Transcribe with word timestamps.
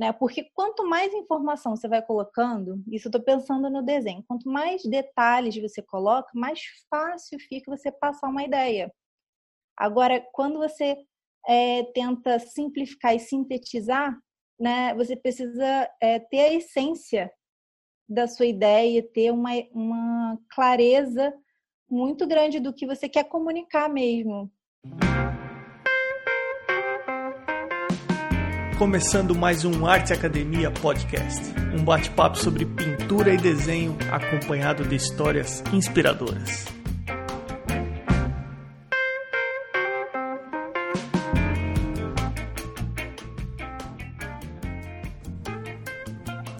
né? 0.00 0.14
Porque 0.14 0.50
quanto 0.54 0.88
mais 0.88 1.12
informação 1.12 1.76
você 1.76 1.86
vai 1.86 2.00
colocando, 2.00 2.82
isso 2.90 3.08
eu 3.08 3.10
estou 3.10 3.22
pensando 3.22 3.68
no 3.68 3.82
desenho, 3.82 4.24
quanto 4.26 4.48
mais 4.48 4.82
detalhes 4.82 5.60
você 5.60 5.82
coloca, 5.82 6.30
mais 6.34 6.58
fácil 6.88 7.38
fica 7.38 7.70
você 7.70 7.92
passar 7.92 8.30
uma 8.30 8.42
ideia. 8.42 8.90
Agora, 9.76 10.26
quando 10.32 10.58
você 10.58 10.96
é, 11.46 11.84
tenta 11.92 12.38
simplificar 12.38 13.14
e 13.14 13.18
sintetizar, 13.20 14.18
né, 14.58 14.94
você 14.94 15.14
precisa 15.14 15.90
é, 16.00 16.18
ter 16.18 16.40
a 16.40 16.54
essência 16.54 17.30
da 18.08 18.26
sua 18.26 18.46
ideia, 18.46 19.06
ter 19.06 19.30
uma, 19.30 19.50
uma 19.70 20.38
clareza 20.50 21.30
muito 21.90 22.26
grande 22.26 22.58
do 22.58 22.72
que 22.72 22.86
você 22.86 23.06
quer 23.06 23.24
comunicar 23.24 23.90
mesmo. 23.90 24.50
Começando 28.80 29.34
mais 29.34 29.62
um 29.66 29.84
Arte 29.84 30.14
Academia 30.14 30.70
Podcast, 30.70 31.52
um 31.78 31.84
bate-papo 31.84 32.38
sobre 32.38 32.64
pintura 32.64 33.34
e 33.34 33.36
desenho 33.36 33.94
acompanhado 34.10 34.84
de 34.84 34.96
histórias 34.96 35.62
inspiradoras. 35.70 36.64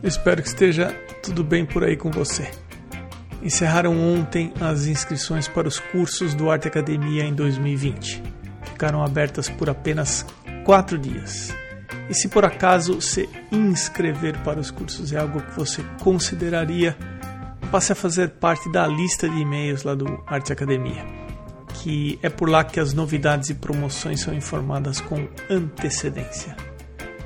Espero 0.02 0.42
que 0.42 0.48
esteja 0.48 0.94
tudo 1.22 1.42
bem 1.42 1.64
por 1.64 1.82
aí 1.82 1.96
com 1.96 2.10
você. 2.10 2.50
Encerraram 3.42 3.98
ontem 3.98 4.52
as 4.60 4.84
inscrições 4.84 5.48
para 5.48 5.66
os 5.66 5.80
cursos 5.80 6.34
do 6.34 6.50
Arte 6.50 6.68
Academia 6.68 7.24
em 7.24 7.32
2020. 7.32 8.22
Ficaram 8.64 9.02
abertas 9.02 9.48
por 9.48 9.70
apenas 9.70 10.26
quatro 10.66 10.98
dias. 10.98 11.58
E 12.10 12.14
se 12.14 12.26
por 12.26 12.44
acaso 12.44 13.00
se 13.00 13.28
inscrever 13.52 14.36
para 14.38 14.58
os 14.58 14.68
cursos 14.68 15.12
é 15.12 15.18
algo 15.18 15.40
que 15.40 15.54
você 15.54 15.80
consideraria, 16.00 16.96
passe 17.70 17.92
a 17.92 17.94
fazer 17.94 18.30
parte 18.30 18.70
da 18.72 18.84
lista 18.84 19.28
de 19.28 19.38
e-mails 19.38 19.84
lá 19.84 19.94
do 19.94 20.20
Arte 20.26 20.52
Academia, 20.52 21.06
que 21.74 22.18
é 22.20 22.28
por 22.28 22.50
lá 22.50 22.64
que 22.64 22.80
as 22.80 22.92
novidades 22.92 23.48
e 23.50 23.54
promoções 23.54 24.22
são 24.22 24.34
informadas 24.34 25.00
com 25.00 25.28
antecedência. 25.48 26.56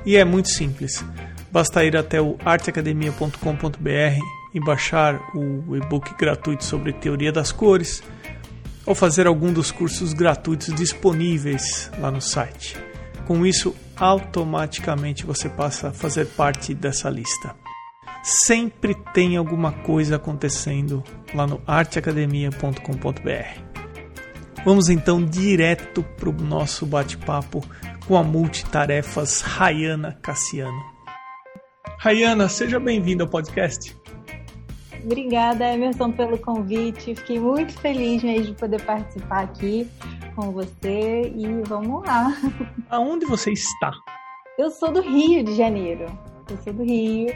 E 0.05 0.17
é 0.17 0.23
muito 0.23 0.49
simples, 0.49 1.03
basta 1.51 1.83
ir 1.83 1.97
até 1.97 2.21
o 2.21 2.37
arteacademia.com.br 2.45 4.19
e 4.53 4.59
baixar 4.59 5.19
o 5.33 5.75
e-book 5.75 6.15
gratuito 6.15 6.63
sobre 6.63 6.93
teoria 6.93 7.31
das 7.31 7.51
cores 7.51 8.03
ou 8.85 8.93
fazer 8.93 9.25
algum 9.25 9.51
dos 9.51 9.71
cursos 9.71 10.13
gratuitos 10.13 10.71
disponíveis 10.75 11.89
lá 11.97 12.11
no 12.11 12.21
site. 12.21 12.77
Com 13.25 13.43
isso, 13.43 13.75
automaticamente 13.97 15.25
você 15.25 15.49
passa 15.49 15.89
a 15.89 15.93
fazer 15.93 16.25
parte 16.27 16.73
dessa 16.73 17.09
lista. 17.09 17.55
Sempre 18.23 18.95
tem 19.13 19.37
alguma 19.37 19.71
coisa 19.71 20.15
acontecendo 20.15 21.03
lá 21.33 21.45
no 21.45 21.61
arteacademia.com.br. 21.65 23.61
Vamos 24.65 24.89
então 24.89 25.23
direto 25.23 26.01
para 26.01 26.29
o 26.29 26.33
nosso 26.33 26.85
bate-papo 26.87 27.63
com 28.07 28.17
a 28.17 28.23
multitarefas 28.23 29.41
Rayana 29.41 30.17
Cassiano. 30.21 30.83
Rayana, 31.99 32.49
seja 32.49 32.79
bem-vinda 32.79 33.23
ao 33.23 33.29
podcast. 33.29 33.95
Obrigada, 35.03 35.71
Emerson, 35.71 36.11
pelo 36.11 36.37
convite. 36.39 37.13
Fiquei 37.13 37.39
muito 37.39 37.79
feliz 37.79 38.23
mesmo 38.23 38.47
de 38.47 38.53
poder 38.53 38.81
participar 38.81 39.43
aqui 39.43 39.87
com 40.35 40.51
você 40.51 41.31
e 41.35 41.61
vamos 41.65 42.05
lá. 42.05 42.35
Aonde 42.89 43.25
você 43.25 43.51
está? 43.51 43.91
Eu 44.57 44.69
sou 44.69 44.91
do 44.91 45.01
Rio 45.01 45.43
de 45.43 45.55
Janeiro. 45.55 46.05
Eu 46.49 46.57
sou 46.57 46.73
do 46.73 46.83
Rio. 46.83 47.33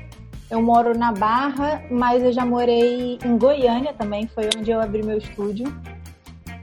Eu 0.52 0.62
moro 0.62 0.98
na 0.98 1.12
Barra, 1.12 1.84
mas 1.92 2.24
eu 2.24 2.34
já 2.34 2.46
morei 2.46 3.20
em 3.24 3.38
Goiânia 3.38 3.94
também, 3.94 4.28
foi 4.28 4.50
onde 4.58 4.72
eu 4.72 4.82
abri 4.82 5.04
meu 5.04 5.18
estúdio. 5.18 5.68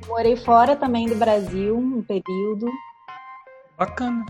Morei 0.08 0.36
fora 0.36 0.74
também 0.74 1.06
do 1.06 1.14
Brasil, 1.14 1.76
um 1.76 2.02
período. 2.02 2.66
Bacana. 3.78 4.26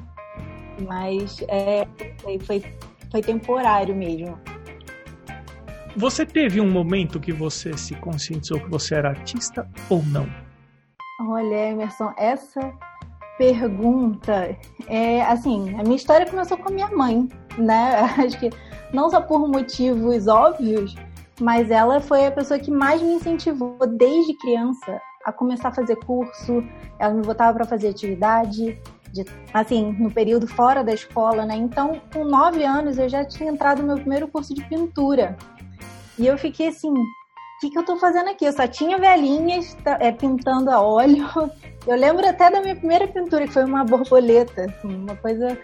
Mas 0.86 1.42
é, 1.48 1.86
foi, 2.18 2.38
foi, 2.38 2.64
foi 3.10 3.20
temporário 3.22 3.94
mesmo. 3.94 4.38
Você 5.96 6.26
teve 6.26 6.60
um 6.60 6.70
momento 6.70 7.18
que 7.18 7.32
você 7.32 7.74
se 7.78 7.94
conscientizou 7.94 8.60
que 8.60 8.68
você 8.68 8.94
era 8.94 9.08
artista 9.08 9.66
ou 9.88 10.02
não? 10.02 10.45
Olha, 11.18 11.70
Emerson, 11.70 12.12
essa 12.18 12.74
pergunta 13.38 14.54
é 14.86 15.22
assim, 15.22 15.74
a 15.78 15.82
minha 15.82 15.96
história 15.96 16.28
começou 16.28 16.58
com 16.58 16.68
a 16.68 16.72
minha 16.72 16.90
mãe, 16.90 17.26
né? 17.56 18.00
Acho 18.22 18.38
que 18.38 18.50
não 18.92 19.08
só 19.08 19.22
por 19.22 19.48
motivos 19.48 20.28
óbvios, 20.28 20.94
mas 21.40 21.70
ela 21.70 22.00
foi 22.00 22.26
a 22.26 22.30
pessoa 22.30 22.60
que 22.60 22.70
mais 22.70 23.00
me 23.00 23.14
incentivou 23.14 23.78
desde 23.86 24.34
criança 24.34 25.00
a 25.24 25.32
começar 25.32 25.68
a 25.68 25.74
fazer 25.74 25.96
curso. 25.96 26.62
Ela 26.98 27.14
me 27.14 27.22
botava 27.22 27.54
para 27.54 27.64
fazer 27.64 27.88
atividade, 27.88 28.78
de, 29.10 29.24
assim, 29.54 29.92
no 29.92 30.10
período 30.10 30.46
fora 30.46 30.84
da 30.84 30.92
escola, 30.92 31.46
né? 31.46 31.56
Então, 31.56 31.98
com 32.12 32.24
nove 32.24 32.62
anos, 32.62 32.98
eu 32.98 33.08
já 33.08 33.24
tinha 33.24 33.50
entrado 33.50 33.80
no 33.80 33.88
meu 33.88 33.96
primeiro 33.96 34.28
curso 34.28 34.54
de 34.54 34.62
pintura. 34.68 35.34
E 36.18 36.26
eu 36.26 36.36
fiquei 36.36 36.68
assim, 36.68 36.92
o 37.56 37.58
que, 37.58 37.70
que 37.70 37.78
eu 37.78 37.84
tô 37.84 37.96
fazendo 37.96 38.28
aqui? 38.28 38.44
Eu 38.44 38.52
só 38.52 38.66
tinha 38.66 38.98
velhinhas 38.98 39.74
tá, 39.82 39.96
é, 39.98 40.12
pintando 40.12 40.70
a 40.70 40.80
óleo. 40.80 41.26
Eu 41.86 41.96
lembro 41.96 42.28
até 42.28 42.50
da 42.50 42.60
minha 42.60 42.74
primeira 42.74 43.06
pintura, 43.06 43.46
que 43.46 43.52
foi 43.52 43.64
uma 43.64 43.84
borboleta, 43.84 44.64
assim, 44.64 44.92
uma 44.92 45.14
coisa. 45.14 45.56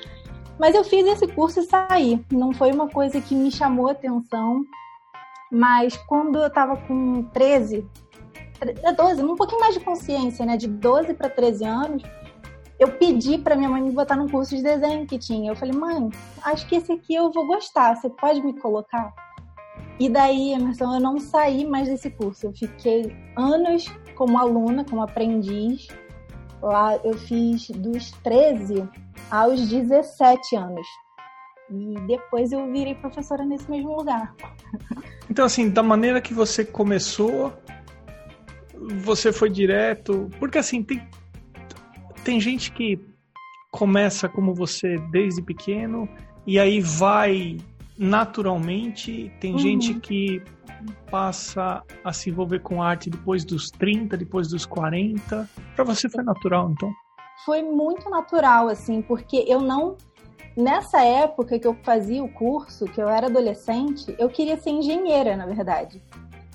Mas 0.56 0.72
eu 0.72 0.84
fiz 0.84 1.04
esse 1.04 1.26
curso 1.26 1.58
e 1.58 1.64
saí. 1.64 2.24
Não 2.30 2.52
foi 2.52 2.70
uma 2.70 2.88
coisa 2.88 3.20
que 3.20 3.34
me 3.34 3.50
chamou 3.50 3.90
atenção. 3.90 4.62
Mas 5.50 5.96
quando 5.96 6.38
eu 6.38 6.48
tava 6.48 6.76
com 6.76 7.24
13, 7.24 7.84
12, 8.96 9.24
um 9.24 9.34
pouquinho 9.34 9.60
mais 9.60 9.74
de 9.74 9.80
consciência, 9.80 10.46
né? 10.46 10.56
De 10.56 10.68
12 10.68 11.12
para 11.14 11.28
13 11.28 11.64
anos, 11.64 12.02
eu 12.78 12.92
pedi 12.92 13.36
para 13.36 13.56
minha 13.56 13.68
mãe 13.68 13.82
me 13.82 13.90
botar 13.90 14.14
num 14.14 14.28
curso 14.28 14.54
de 14.54 14.62
desenho 14.62 15.06
que 15.08 15.18
tinha. 15.18 15.50
Eu 15.50 15.56
falei, 15.56 15.74
mãe, 15.74 16.08
acho 16.44 16.68
que 16.68 16.76
esse 16.76 16.92
aqui 16.92 17.16
eu 17.16 17.32
vou 17.32 17.48
gostar. 17.48 17.96
Você 17.96 18.08
pode 18.08 18.40
me 18.40 18.56
colocar? 18.60 19.12
E 19.98 20.08
daí, 20.08 20.52
Emerson, 20.52 20.94
eu 20.94 21.00
não 21.00 21.18
saí 21.18 21.66
mais 21.66 21.88
desse 21.88 22.10
curso. 22.10 22.46
Eu 22.46 22.52
fiquei 22.52 23.14
anos 23.36 23.86
como 24.14 24.38
aluna, 24.38 24.84
como 24.84 25.02
aprendiz. 25.02 25.88
Lá 26.60 26.96
eu 27.04 27.14
fiz 27.14 27.68
dos 27.70 28.10
13 28.22 28.88
aos 29.30 29.68
17 29.68 30.56
anos. 30.56 30.86
E 31.70 31.94
depois 32.06 32.52
eu 32.52 32.70
virei 32.70 32.94
professora 32.94 33.44
nesse 33.44 33.70
mesmo 33.70 33.96
lugar. 33.96 34.34
Então, 35.30 35.44
assim, 35.44 35.70
da 35.70 35.82
maneira 35.82 36.20
que 36.20 36.34
você 36.34 36.64
começou, 36.64 37.52
você 39.02 39.32
foi 39.32 39.48
direto. 39.48 40.28
Porque, 40.38 40.58
assim, 40.58 40.82
tem, 40.82 41.08
tem 42.24 42.40
gente 42.40 42.72
que 42.72 43.00
começa 43.70 44.28
como 44.28 44.54
você 44.54 44.96
desde 45.10 45.40
pequeno 45.40 46.06
e 46.46 46.58
aí 46.58 46.80
vai 46.80 47.56
naturalmente. 47.98 49.32
Tem 49.40 49.52
uhum. 49.52 49.58
gente 49.58 49.94
que 49.94 50.42
passa 51.10 51.82
a 52.04 52.12
se 52.12 52.30
envolver 52.30 52.60
com 52.60 52.82
arte 52.82 53.10
depois 53.10 53.44
dos 53.44 53.70
30, 53.70 54.16
depois 54.16 54.48
dos 54.48 54.66
40. 54.66 55.48
Para 55.74 55.84
você 55.84 56.08
foi 56.08 56.24
natural, 56.24 56.70
então? 56.70 56.90
Foi 57.44 57.62
muito 57.62 58.08
natural, 58.08 58.68
assim, 58.68 59.02
porque 59.02 59.44
eu 59.46 59.60
não. 59.60 59.96
Nessa 60.56 61.02
época 61.02 61.58
que 61.58 61.66
eu 61.66 61.74
fazia 61.82 62.22
o 62.22 62.28
curso, 62.28 62.84
que 62.84 63.00
eu 63.00 63.08
era 63.08 63.26
adolescente, 63.26 64.14
eu 64.18 64.28
queria 64.28 64.56
ser 64.56 64.70
engenheira, 64.70 65.36
na 65.36 65.46
verdade. 65.46 66.02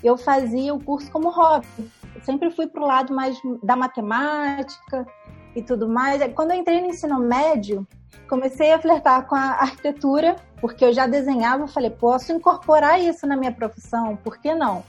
Eu 0.02 0.16
fazia 0.16 0.72
o 0.72 0.82
curso 0.82 1.10
como 1.10 1.30
hobby. 1.30 1.66
Eu 2.14 2.22
sempre 2.22 2.50
fui 2.50 2.68
pro 2.68 2.86
lado 2.86 3.12
mais 3.12 3.36
da 3.62 3.74
matemática 3.74 5.06
e 5.54 5.62
tudo 5.62 5.88
mais. 5.88 6.22
Quando 6.34 6.52
eu 6.52 6.58
entrei 6.58 6.80
no 6.80 6.88
ensino 6.88 7.18
médio, 7.18 7.86
comecei 8.28 8.72
a 8.72 8.78
flertar 8.78 9.26
com 9.26 9.34
a 9.34 9.52
arquitetura, 9.52 10.36
porque 10.60 10.84
eu 10.84 10.92
já 10.92 11.06
desenhava, 11.06 11.66
falei, 11.66 11.90
posso 11.90 12.32
incorporar 12.32 13.00
isso 13.00 13.26
na 13.26 13.36
minha 13.36 13.52
profissão, 13.52 14.16
por 14.16 14.38
que 14.38 14.54
não? 14.54 14.84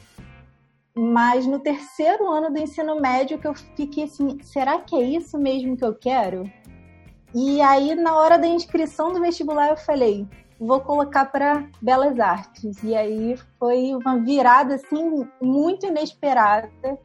Mas 0.96 1.46
no 1.46 1.60
terceiro 1.60 2.30
ano 2.30 2.52
do 2.52 2.60
ensino 2.60 3.00
médio 3.00 3.40
que 3.40 3.48
eu 3.48 3.54
fiquei 3.54 4.04
assim, 4.04 4.38
será 4.44 4.80
que 4.80 4.96
é 4.96 5.02
isso 5.02 5.38
mesmo 5.38 5.78
que 5.78 5.86
eu 5.86 5.96
quero? 5.96 6.52
E 7.34 7.62
aí 7.62 7.96
na 7.96 8.16
hora 8.16 8.38
da 8.38 8.48
inscrição 8.48 9.14
do 9.14 9.22
vestibular 9.22 9.70
eu 9.70 9.78
falei, 9.78 10.28
vou 10.60 10.82
colocar 10.82 11.26
para 11.26 11.66
Belas 11.82 12.20
Artes. 12.20 12.84
E 12.84 12.96
aí 12.96 13.38
foi 13.58 13.96
uma 13.96 14.18
virada 14.18 14.76
assim 14.76 15.26
muito 15.42 15.86
inesperada 15.86 17.00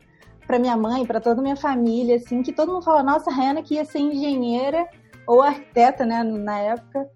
para 0.46 0.58
minha 0.58 0.76
mãe, 0.76 1.06
para 1.06 1.20
toda 1.20 1.40
a 1.40 1.42
minha 1.42 1.56
família, 1.56 2.16
assim, 2.16 2.42
que 2.42 2.52
todo 2.52 2.72
mundo 2.72 2.84
falou, 2.84 3.02
nossa, 3.02 3.30
Rena 3.30 3.62
que 3.62 3.74
ia 3.74 3.84
ser 3.84 4.00
engenheira 4.00 4.86
ou 5.26 5.42
arquiteta, 5.42 6.04
né, 6.04 6.22
na 6.22 6.58
época, 6.58 7.10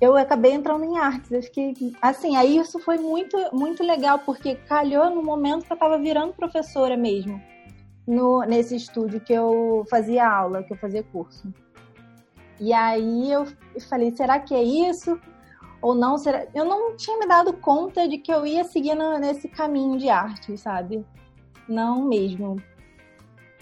eu 0.00 0.16
acabei 0.16 0.52
entrando 0.52 0.84
em 0.84 0.98
artes. 0.98 1.30
Eu 1.30 1.42
fiquei, 1.42 1.74
assim, 2.00 2.36
aí 2.36 2.56
isso 2.58 2.78
foi 2.78 2.98
muito, 2.98 3.36
muito 3.52 3.82
legal, 3.82 4.20
porque 4.20 4.54
calhou 4.54 5.10
no 5.10 5.22
momento 5.22 5.64
que 5.64 5.72
eu 5.72 5.76
estava 5.76 5.98
virando 5.98 6.34
professora 6.34 6.96
mesmo, 6.96 7.40
no, 8.06 8.42
nesse 8.42 8.76
estúdio 8.76 9.20
que 9.20 9.32
eu 9.32 9.84
fazia 9.90 10.28
aula, 10.28 10.62
que 10.62 10.72
eu 10.72 10.78
fazia 10.78 11.02
curso. 11.02 11.52
E 12.60 12.72
aí 12.72 13.30
eu 13.30 13.46
falei, 13.88 14.10
será 14.10 14.38
que 14.38 14.54
é 14.54 14.62
isso? 14.62 15.18
ou 15.80 15.94
não 15.94 16.18
será. 16.18 16.46
Eu 16.54 16.64
não 16.64 16.96
tinha 16.96 17.18
me 17.18 17.26
dado 17.26 17.52
conta 17.54 18.08
de 18.08 18.18
que 18.18 18.32
eu 18.32 18.46
ia 18.46 18.64
seguir 18.64 18.94
nesse 19.20 19.48
caminho 19.48 19.96
de 19.98 20.08
arte, 20.08 20.56
sabe? 20.56 21.04
Não 21.68 22.04
mesmo. 22.04 22.56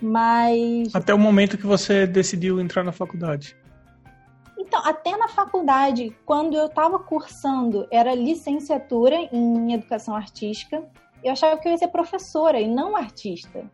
Mas. 0.00 0.94
Até 0.94 1.14
o 1.14 1.18
momento 1.18 1.56
que 1.56 1.66
você 1.66 2.06
decidiu 2.06 2.60
entrar 2.60 2.82
na 2.82 2.92
faculdade. 2.92 3.56
Então, 4.58 4.84
até 4.84 5.16
na 5.16 5.28
faculdade, 5.28 6.16
quando 6.24 6.56
eu 6.56 6.66
estava 6.66 6.98
cursando, 6.98 7.86
era 7.90 8.14
licenciatura 8.14 9.16
em 9.32 9.72
educação 9.72 10.14
artística, 10.14 10.82
eu 11.22 11.32
achava 11.32 11.58
que 11.60 11.68
eu 11.68 11.72
ia 11.72 11.78
ser 11.78 11.88
professora 11.88 12.60
e 12.60 12.66
não 12.66 12.96
artista. 12.96 13.64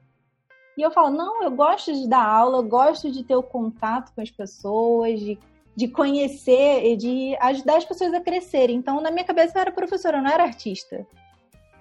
E 0.76 0.82
eu 0.82 0.90
falo, 0.90 1.10
não, 1.10 1.42
eu 1.42 1.50
gosto 1.50 1.92
de 1.92 2.08
dar 2.08 2.26
aula, 2.26 2.58
eu 2.58 2.62
gosto 2.62 3.10
de 3.10 3.24
ter 3.24 3.36
o 3.36 3.42
contato 3.42 4.12
com 4.14 4.20
as 4.20 4.30
pessoas, 4.30 5.20
de 5.20 5.38
de 5.74 5.88
conhecer 5.88 6.84
e 6.84 6.96
de 6.96 7.36
ajudar 7.40 7.78
as 7.78 7.84
pessoas 7.84 8.12
a 8.12 8.20
crescerem. 8.20 8.76
Então, 8.76 9.00
na 9.00 9.10
minha 9.10 9.24
cabeça, 9.24 9.56
eu 9.56 9.62
era 9.62 9.72
professora, 9.72 10.18
eu 10.18 10.22
não 10.22 10.30
era 10.30 10.44
artista. 10.44 11.06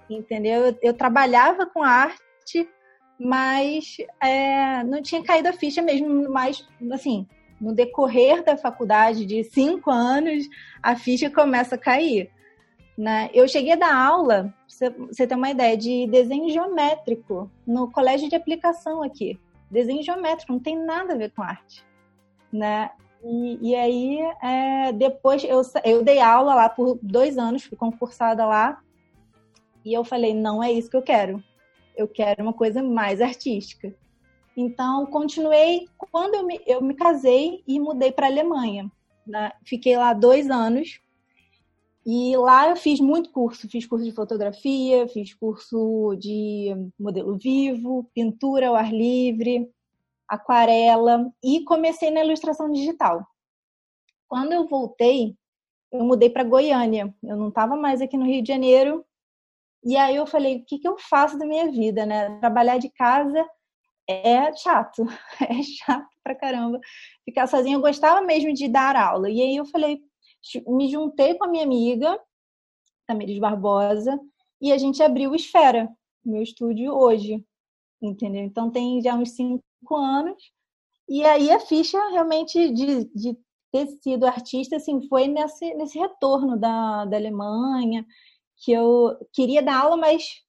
Entendeu? 0.08 0.66
Eu, 0.66 0.78
eu 0.82 0.94
trabalhava 0.94 1.66
com 1.66 1.82
arte, 1.82 2.68
mas 3.18 3.96
é, 4.20 4.82
não 4.84 5.02
tinha 5.02 5.22
caído 5.22 5.48
a 5.48 5.52
ficha 5.52 5.80
mesmo. 5.82 6.30
Mas, 6.30 6.66
assim, 6.92 7.26
no 7.60 7.72
decorrer 7.72 8.44
da 8.44 8.56
faculdade 8.56 9.24
de 9.24 9.44
cinco 9.44 9.90
anos, 9.90 10.48
a 10.82 10.96
ficha 10.96 11.30
começa 11.30 11.76
a 11.76 11.78
cair. 11.78 12.30
Né? 12.98 13.30
Eu 13.32 13.46
cheguei 13.48 13.72
a 13.72 13.76
dar 13.76 13.94
aula, 13.94 14.52
você 14.66 15.26
ter 15.26 15.34
uma 15.34 15.50
ideia, 15.50 15.76
de 15.76 16.06
desenho 16.08 16.50
geométrico 16.50 17.50
no 17.66 17.90
colégio 17.90 18.28
de 18.28 18.36
aplicação 18.36 19.02
aqui. 19.02 19.38
Desenho 19.70 20.02
geométrico, 20.02 20.52
não 20.52 20.60
tem 20.60 20.76
nada 20.76 21.14
a 21.14 21.16
ver 21.16 21.30
com 21.30 21.42
arte. 21.42 21.84
Né? 22.52 22.90
E, 23.24 23.70
e 23.70 23.74
aí, 23.76 24.18
é, 24.42 24.92
depois, 24.92 25.44
eu, 25.44 25.62
eu 25.84 26.02
dei 26.02 26.20
aula 26.20 26.54
lá 26.54 26.68
por 26.68 26.98
dois 27.00 27.38
anos, 27.38 27.62
fui 27.62 27.78
concursada 27.78 28.44
lá. 28.44 28.82
E 29.84 29.92
eu 29.92 30.04
falei, 30.04 30.34
não 30.34 30.62
é 30.62 30.70
isso 30.70 30.90
que 30.90 30.96
eu 30.96 31.02
quero. 31.02 31.42
Eu 32.02 32.08
quero 32.08 32.42
uma 32.42 32.52
coisa 32.52 32.82
mais 32.82 33.20
artística. 33.20 33.94
Então, 34.56 35.06
continuei. 35.06 35.88
Quando 35.96 36.34
eu 36.34 36.44
me, 36.44 36.60
eu 36.66 36.82
me 36.82 36.94
casei 36.94 37.62
e 37.66 37.78
mudei 37.78 38.12
para 38.12 38.26
a 38.26 38.30
Alemanha. 38.30 38.90
Né? 39.26 39.52
Fiquei 39.64 39.96
lá 39.96 40.12
dois 40.12 40.50
anos. 40.50 41.00
E 42.04 42.36
lá 42.36 42.68
eu 42.68 42.76
fiz 42.76 43.00
muito 43.00 43.30
curso. 43.30 43.68
Fiz 43.68 43.86
curso 43.86 44.04
de 44.04 44.12
fotografia, 44.12 45.06
fiz 45.08 45.32
curso 45.32 46.16
de 46.18 46.74
modelo 46.98 47.38
vivo, 47.38 48.10
pintura 48.12 48.68
ao 48.68 48.74
ar 48.74 48.92
livre, 48.92 49.70
aquarela 50.28 51.30
e 51.42 51.62
comecei 51.64 52.10
na 52.10 52.24
ilustração 52.24 52.70
digital. 52.70 53.24
Quando 54.26 54.52
eu 54.52 54.66
voltei, 54.66 55.36
eu 55.92 56.04
mudei 56.04 56.28
para 56.28 56.42
Goiânia. 56.42 57.14
Eu 57.22 57.36
não 57.36 57.48
estava 57.48 57.76
mais 57.76 58.00
aqui 58.00 58.16
no 58.16 58.24
Rio 58.24 58.42
de 58.42 58.48
Janeiro. 58.48 59.04
E 59.84 59.96
aí 59.96 60.16
eu 60.16 60.26
falei, 60.26 60.58
o 60.58 60.64
que, 60.64 60.78
que 60.78 60.86
eu 60.88 60.96
faço 60.98 61.38
da 61.38 61.46
minha 61.46 61.70
vida, 61.70 62.06
né? 62.06 62.38
Trabalhar 62.38 62.78
de 62.78 62.88
casa 62.90 63.44
é 64.08 64.54
chato, 64.56 65.04
é 65.40 65.62
chato 65.62 66.08
pra 66.22 66.34
caramba. 66.34 66.80
Ficar 67.24 67.46
sozinha, 67.46 67.76
eu 67.76 67.80
gostava 67.80 68.20
mesmo 68.24 68.52
de 68.52 68.68
dar 68.68 68.96
aula. 68.96 69.28
E 69.30 69.40
aí 69.40 69.56
eu 69.56 69.64
falei, 69.66 70.00
me 70.66 70.88
juntei 70.88 71.34
com 71.34 71.44
a 71.44 71.48
minha 71.48 71.64
amiga, 71.64 72.18
Tamiris 73.06 73.38
Barbosa, 73.38 74.18
e 74.60 74.72
a 74.72 74.78
gente 74.78 75.02
abriu 75.02 75.30
o 75.30 75.34
Esfera, 75.34 75.88
meu 76.24 76.42
estúdio 76.42 76.92
hoje, 76.92 77.44
entendeu? 78.00 78.42
Então 78.42 78.70
tem 78.70 79.00
já 79.02 79.14
uns 79.14 79.32
cinco 79.32 79.62
anos. 79.96 80.40
E 81.08 81.24
aí 81.24 81.50
a 81.50 81.58
ficha 81.60 81.98
realmente 82.10 82.70
de, 82.70 83.04
de 83.12 83.36
ter 83.72 83.86
sido 84.02 84.26
artista 84.26 84.76
assim, 84.76 85.06
foi 85.08 85.26
nesse, 85.26 85.74
nesse 85.74 85.98
retorno 85.98 86.56
da, 86.56 87.04
da 87.06 87.16
Alemanha, 87.16 88.06
que 88.62 88.70
eu 88.70 89.18
queria 89.32 89.60
dar 89.60 89.80
aula, 89.80 89.96
mas 89.96 90.40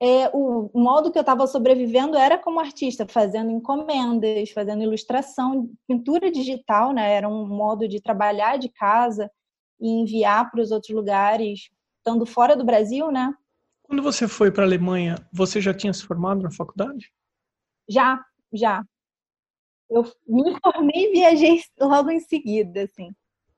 é, 0.00 0.30
o, 0.32 0.70
modo 0.72 1.10
que 1.10 1.18
eu 1.18 1.22
estava 1.22 1.46
sobrevivendo 1.48 2.16
era 2.16 2.38
como 2.38 2.60
artista, 2.60 3.06
fazendo 3.08 3.50
encomendas, 3.50 4.50
fazendo 4.50 4.84
ilustração, 4.84 5.68
pintura 5.86 6.30
digital, 6.30 6.92
né? 6.92 7.12
Era 7.12 7.28
um 7.28 7.46
modo 7.46 7.88
de 7.88 8.00
trabalhar 8.00 8.56
de 8.56 8.68
casa 8.68 9.28
e 9.80 9.88
enviar 9.88 10.48
para 10.50 10.62
os 10.62 10.70
outros 10.70 10.94
lugares, 10.94 11.70
estando 11.98 12.24
fora 12.24 12.56
do 12.56 12.64
Brasil, 12.64 13.10
né? 13.10 13.34
Quando 13.82 14.02
você 14.02 14.28
foi 14.28 14.52
para 14.52 14.62
a 14.62 14.66
Alemanha, 14.66 15.16
você 15.32 15.60
já 15.60 15.74
tinha 15.74 15.92
se 15.92 16.06
formado 16.06 16.40
na 16.40 16.52
faculdade? 16.52 17.12
Já, 17.88 18.24
já. 18.52 18.84
Eu 19.90 20.04
me 20.26 20.56
formei 20.62 21.08
e 21.08 21.12
viajei 21.12 21.60
logo 21.80 22.10
em 22.10 22.20
seguida, 22.20 22.84
assim. 22.84 23.10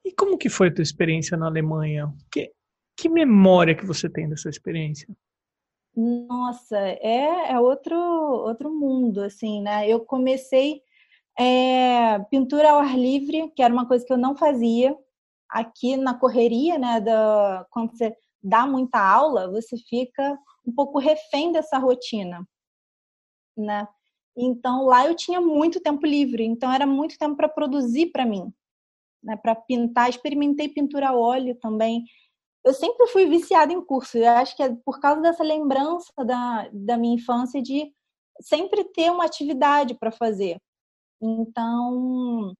E 0.04 0.12
como 0.12 0.38
que 0.38 0.48
foi 0.48 0.68
a 0.68 0.74
tua 0.74 0.82
experiência 0.82 1.36
na 1.36 1.46
Alemanha? 1.46 2.12
Que, 2.32 2.52
que 2.96 3.08
memória 3.08 3.74
que 3.74 3.84
você 3.84 4.08
tem 4.08 4.28
dessa 4.28 4.48
experiência? 4.48 5.08
Nossa, 5.94 6.78
é, 6.78 7.52
é 7.52 7.60
outro, 7.60 7.96
outro 7.96 8.70
mundo, 8.70 9.22
assim, 9.22 9.62
né? 9.62 9.88
Eu 9.88 10.00
comecei 10.00 10.82
é, 11.38 12.18
pintura 12.30 12.70
ao 12.70 12.78
ar 12.80 12.98
livre, 12.98 13.50
que 13.54 13.62
era 13.62 13.72
uma 13.72 13.86
coisa 13.86 14.04
que 14.04 14.12
eu 14.12 14.18
não 14.18 14.36
fazia. 14.36 14.96
Aqui 15.48 15.96
na 15.96 16.12
correria, 16.12 16.78
né, 16.78 17.00
da, 17.00 17.66
quando 17.70 17.92
você 17.92 18.14
dá 18.42 18.66
muita 18.66 18.98
aula, 18.98 19.50
você 19.50 19.76
fica 19.76 20.38
um 20.66 20.72
pouco 20.72 20.98
refém 20.98 21.52
dessa 21.52 21.78
rotina, 21.78 22.46
né? 23.56 23.86
Então 24.36 24.84
lá 24.84 25.06
eu 25.06 25.14
tinha 25.14 25.40
muito 25.40 25.80
tempo 25.80 26.04
livre, 26.04 26.44
então 26.44 26.70
era 26.72 26.86
muito 26.86 27.16
tempo 27.16 27.36
para 27.36 27.48
produzir 27.48 28.06
para 28.06 28.26
mim, 28.26 28.52
né, 29.22 29.36
para 29.36 29.54
pintar. 29.54 30.10
Experimentei 30.10 30.68
pintura 30.68 31.08
a 31.10 31.16
óleo 31.16 31.54
também. 31.54 32.04
Eu 32.66 32.74
sempre 32.74 33.06
fui 33.06 33.26
viciada 33.26 33.72
em 33.72 33.80
curso. 33.80 34.18
Eu 34.18 34.28
acho 34.30 34.56
que 34.56 34.62
é 34.64 34.74
por 34.84 34.98
causa 34.98 35.20
dessa 35.20 35.44
lembrança 35.44 36.12
da, 36.24 36.68
da 36.72 36.96
minha 36.96 37.14
infância 37.14 37.62
de 37.62 37.94
sempre 38.40 38.82
ter 38.82 39.08
uma 39.08 39.24
atividade 39.24 39.94
para 39.94 40.10
fazer. 40.10 40.60
Então, 41.22 42.52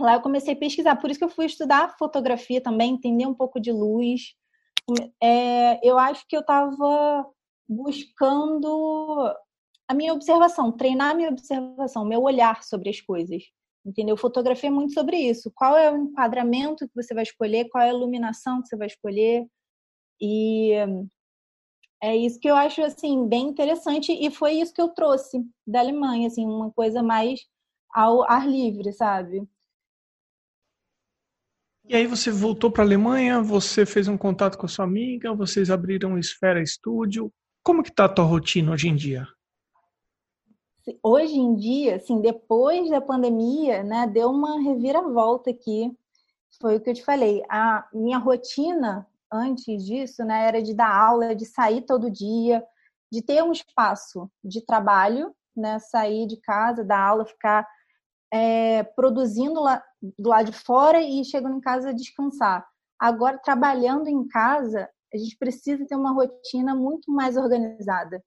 lá 0.00 0.14
eu 0.14 0.20
comecei 0.20 0.54
a 0.54 0.58
pesquisar. 0.58 0.96
Por 0.96 1.10
isso 1.10 1.20
que 1.20 1.24
eu 1.24 1.30
fui 1.30 1.46
estudar 1.46 1.96
fotografia 1.96 2.60
também, 2.60 2.94
entender 2.94 3.24
um 3.24 3.34
pouco 3.34 3.60
de 3.60 3.70
luz. 3.70 4.34
É, 5.22 5.78
eu 5.88 5.96
acho 5.96 6.26
que 6.28 6.36
eu 6.36 6.40
estava 6.40 7.30
buscando 7.68 9.32
a 9.86 9.94
minha 9.94 10.12
observação, 10.12 10.72
treinar 10.72 11.12
a 11.12 11.14
minha 11.14 11.30
observação, 11.30 12.04
meu 12.04 12.20
olhar 12.22 12.64
sobre 12.64 12.90
as 12.90 13.00
coisas. 13.00 13.44
Entendeu? 13.86 14.16
Fotografia 14.16 14.68
é 14.68 14.72
muito 14.72 14.92
sobre 14.92 15.16
isso. 15.16 15.48
Qual 15.54 15.76
é 15.76 15.88
o 15.92 15.96
enquadramento 15.96 16.88
que 16.88 16.94
você 16.94 17.14
vai 17.14 17.22
escolher, 17.22 17.68
qual 17.68 17.84
é 17.84 17.90
a 17.90 17.94
iluminação 17.94 18.60
que 18.60 18.66
você 18.66 18.76
vai 18.76 18.88
escolher. 18.88 19.46
E 20.20 20.72
é 22.02 22.16
isso 22.16 22.40
que 22.40 22.50
eu 22.50 22.56
acho 22.56 22.82
assim 22.82 23.28
bem 23.28 23.48
interessante 23.48 24.12
e 24.12 24.30
foi 24.30 24.54
isso 24.54 24.72
que 24.72 24.80
eu 24.80 24.88
trouxe 24.88 25.38
da 25.66 25.80
Alemanha, 25.80 26.26
assim, 26.26 26.44
uma 26.44 26.70
coisa 26.72 27.02
mais 27.02 27.40
ao 27.94 28.22
ar 28.28 28.48
livre, 28.48 28.92
sabe? 28.92 29.46
E 31.88 31.94
aí 31.94 32.06
você 32.06 32.32
voltou 32.32 32.70
para 32.70 32.82
a 32.82 32.86
Alemanha, 32.86 33.40
você 33.40 33.86
fez 33.86 34.08
um 34.08 34.18
contato 34.18 34.58
com 34.58 34.66
a 34.66 34.68
sua 34.68 34.84
amiga, 34.84 35.32
vocês 35.32 35.70
abriram 35.70 36.18
Esfera 36.18 36.64
Studio. 36.66 37.32
Como 37.62 37.82
que 37.82 37.94
tá 37.94 38.06
a 38.06 38.08
tua 38.08 38.24
rotina 38.24 38.72
hoje 38.72 38.88
em 38.88 38.96
dia? 38.96 39.26
Hoje 41.02 41.36
em 41.38 41.54
dia, 41.54 41.96
assim, 41.96 42.20
depois 42.20 42.88
da 42.90 43.00
pandemia, 43.00 43.82
né, 43.82 44.06
deu 44.06 44.30
uma 44.30 44.60
reviravolta 44.60 45.50
aqui. 45.50 45.96
Foi 46.60 46.76
o 46.76 46.80
que 46.80 46.90
eu 46.90 46.94
te 46.94 47.04
falei. 47.04 47.42
A 47.48 47.86
minha 47.92 48.18
rotina 48.18 49.06
antes 49.32 49.84
disso, 49.84 50.24
né, 50.24 50.46
era 50.46 50.62
de 50.62 50.74
dar 50.74 50.94
aula, 50.94 51.34
de 51.34 51.44
sair 51.44 51.82
todo 51.82 52.10
dia, 52.10 52.64
de 53.10 53.20
ter 53.22 53.42
um 53.42 53.52
espaço 53.52 54.30
de 54.42 54.64
trabalho, 54.64 55.34
né, 55.56 55.78
sair 55.78 56.26
de 56.26 56.36
casa, 56.38 56.84
dar 56.84 57.00
aula, 57.00 57.24
ficar 57.24 57.66
é, 58.32 58.82
produzindo 58.82 59.60
lá, 59.60 59.82
do 60.18 60.28
lado 60.28 60.50
de 60.50 60.58
fora 60.58 61.00
e 61.00 61.24
chegando 61.24 61.56
em 61.56 61.60
casa 61.60 61.94
descansar. 61.94 62.66
Agora, 62.98 63.38
trabalhando 63.38 64.08
em 64.08 64.26
casa, 64.26 64.88
a 65.12 65.16
gente 65.16 65.36
precisa 65.36 65.84
ter 65.86 65.96
uma 65.96 66.12
rotina 66.12 66.74
muito 66.74 67.10
mais 67.10 67.36
organizada, 67.36 68.22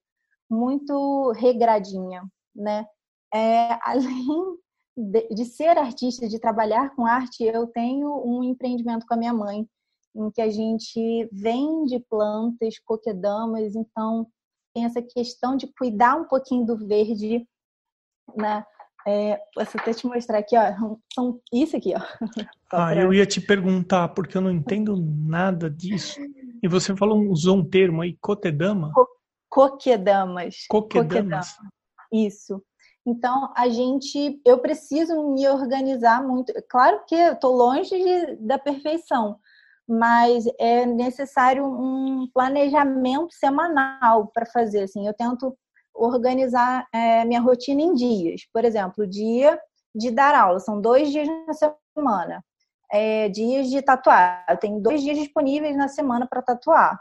muito 0.48 1.32
regradinha 1.32 2.22
né? 2.54 2.84
É, 3.32 3.78
além 3.82 4.58
de, 4.96 5.28
de, 5.28 5.44
ser 5.44 5.78
artista, 5.78 6.28
de 6.28 6.38
trabalhar 6.38 6.94
com 6.94 7.06
arte, 7.06 7.44
eu 7.44 7.66
tenho 7.66 8.22
um 8.24 8.42
empreendimento 8.42 9.06
com 9.06 9.14
a 9.14 9.16
minha 9.16 9.32
mãe, 9.32 9.66
em 10.14 10.30
que 10.30 10.40
a 10.40 10.50
gente 10.50 11.28
vende 11.32 12.00
plantas, 12.08 12.78
coquedamas, 12.84 13.74
então 13.76 14.26
tem 14.74 14.84
essa 14.84 15.00
questão 15.02 15.56
de 15.56 15.66
cuidar 15.78 16.16
um 16.16 16.24
pouquinho 16.24 16.66
do 16.66 16.76
verde, 16.76 17.46
né? 18.36 18.64
É, 19.06 19.40
posso 19.54 19.78
até 19.78 19.94
te 19.94 20.06
mostrar 20.06 20.38
aqui, 20.38 20.56
ó, 20.56 20.96
são 21.14 21.40
isso 21.52 21.76
aqui, 21.76 21.94
ó. 21.94 22.00
Ah, 22.72 22.94
eu 22.94 23.12
ia 23.12 23.26
te 23.26 23.40
perguntar, 23.40 24.10
porque 24.10 24.36
eu 24.36 24.40
não 24.40 24.50
entendo 24.50 24.96
nada 24.96 25.68
disso. 25.68 26.20
E 26.62 26.68
você 26.68 26.94
falou, 26.94 27.18
usou 27.28 27.56
um 27.56 27.68
termo 27.68 28.02
aí, 28.02 28.16
cotedama? 28.20 28.92
Co 28.94 29.08
coquedamas. 29.48 30.66
Coquedamas. 30.68 31.08
Coquedamas. 31.08 31.56
Isso. 32.12 32.62
Então, 33.06 33.52
a 33.56 33.68
gente, 33.68 34.40
eu 34.44 34.58
preciso 34.58 35.32
me 35.32 35.48
organizar 35.48 36.22
muito. 36.22 36.52
Claro 36.68 37.02
que 37.06 37.14
eu 37.14 37.32
estou 37.32 37.54
longe 37.54 37.90
de, 37.90 38.36
da 38.36 38.58
perfeição, 38.58 39.38
mas 39.88 40.44
é 40.58 40.84
necessário 40.84 41.64
um 41.64 42.28
planejamento 42.32 43.32
semanal 43.34 44.28
para 44.28 44.46
fazer. 44.46 44.82
Assim, 44.82 45.06
eu 45.06 45.14
tento 45.14 45.56
organizar 45.94 46.86
é, 46.92 47.24
minha 47.24 47.40
rotina 47.40 47.82
em 47.82 47.94
dias. 47.94 48.42
Por 48.52 48.64
exemplo, 48.64 49.06
dia 49.06 49.58
de 49.94 50.10
dar 50.10 50.34
aula, 50.34 50.60
são 50.60 50.80
dois 50.80 51.10
dias 51.10 51.28
na 51.46 51.54
semana. 51.54 52.44
É, 52.92 53.28
dias 53.28 53.68
de 53.68 53.80
tatuar, 53.82 54.44
eu 54.48 54.56
tenho 54.56 54.80
dois 54.80 55.00
dias 55.00 55.16
disponíveis 55.16 55.76
na 55.76 55.88
semana 55.88 56.26
para 56.26 56.42
tatuar. 56.42 57.00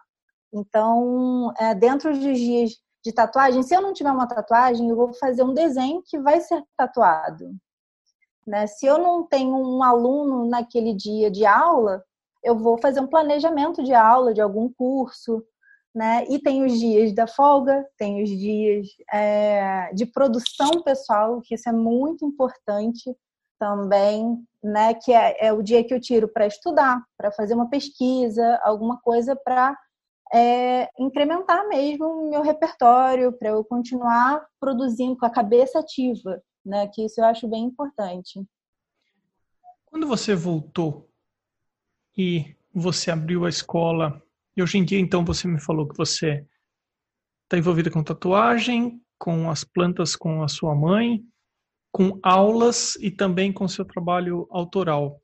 Então, 0.53 1.51
é, 1.59 1.73
dentro 1.75 2.11
dos 2.13 2.37
dias 2.37 2.71
de 3.09 3.15
tatuagem, 3.15 3.63
se 3.63 3.75
eu 3.75 3.81
não 3.81 3.91
tiver 3.91 4.11
uma 4.11 4.27
tatuagem, 4.27 4.87
eu 4.87 4.95
vou 4.95 5.13
fazer 5.13 5.43
um 5.43 5.53
desenho 5.53 6.03
que 6.05 6.19
vai 6.19 6.39
ser 6.39 6.63
tatuado. 6.77 7.55
Né? 8.45 8.67
Se 8.67 8.85
eu 8.85 8.99
não 8.99 9.25
tenho 9.25 9.55
um 9.55 9.83
aluno 9.83 10.47
naquele 10.47 10.93
dia 10.93 11.29
de 11.29 11.45
aula, 11.45 12.03
eu 12.43 12.57
vou 12.57 12.77
fazer 12.77 12.99
um 12.99 13.07
planejamento 13.07 13.83
de 13.83 13.93
aula 13.93 14.33
de 14.33 14.41
algum 14.41 14.71
curso, 14.71 15.43
né? 15.93 16.23
E 16.29 16.39
tem 16.39 16.63
os 16.63 16.79
dias 16.79 17.13
da 17.13 17.27
folga, 17.27 17.85
tem 17.97 18.23
os 18.23 18.29
dias 18.29 18.87
é, 19.11 19.91
de 19.93 20.05
produção 20.05 20.81
pessoal, 20.83 21.41
que 21.41 21.55
isso 21.55 21.67
é 21.67 21.73
muito 21.73 22.23
importante 22.23 23.13
também, 23.59 24.37
né? 24.63 24.93
Que 24.93 25.11
é, 25.11 25.47
é 25.47 25.51
o 25.51 25.61
dia 25.61 25.83
que 25.83 25.93
eu 25.93 25.99
tiro 25.99 26.27
para 26.27 26.47
estudar, 26.47 27.03
para 27.17 27.31
fazer 27.31 27.55
uma 27.55 27.69
pesquisa, 27.69 28.59
alguma 28.63 28.99
coisa 29.01 29.35
para 29.35 29.75
é, 30.33 30.89
incrementar 30.99 31.67
mesmo 31.67 32.05
o 32.05 32.29
meu 32.29 32.41
repertório, 32.41 33.31
para 33.33 33.49
eu 33.49 33.63
continuar 33.63 34.45
produzindo 34.59 35.17
com 35.17 35.25
a 35.25 35.29
cabeça 35.29 35.79
ativa, 35.79 36.41
né? 36.65 36.87
Que 36.87 37.05
isso 37.05 37.19
eu 37.19 37.25
acho 37.25 37.47
bem 37.47 37.65
importante. 37.65 38.43
Quando 39.85 40.07
você 40.07 40.35
voltou 40.35 41.09
e 42.17 42.55
você 42.73 43.09
abriu 43.09 43.45
a 43.45 43.49
escola, 43.49 44.21
e 44.55 44.61
hoje 44.61 44.77
em 44.77 44.85
dia 44.85 44.99
então 44.99 45.25
você 45.25 45.47
me 45.47 45.59
falou 45.59 45.87
que 45.87 45.97
você 45.97 46.45
está 47.43 47.57
envolvida 47.57 47.89
com 47.89 48.03
tatuagem, 48.03 49.01
com 49.17 49.49
as 49.49 49.63
plantas 49.63 50.15
com 50.15 50.43
a 50.43 50.47
sua 50.47 50.75
mãe, 50.75 51.25
com 51.91 52.19
aulas 52.21 52.95
e 52.97 53.09
também 53.09 53.51
com 53.51 53.67
seu 53.67 53.83
trabalho 53.83 54.47
autoral. 54.51 55.21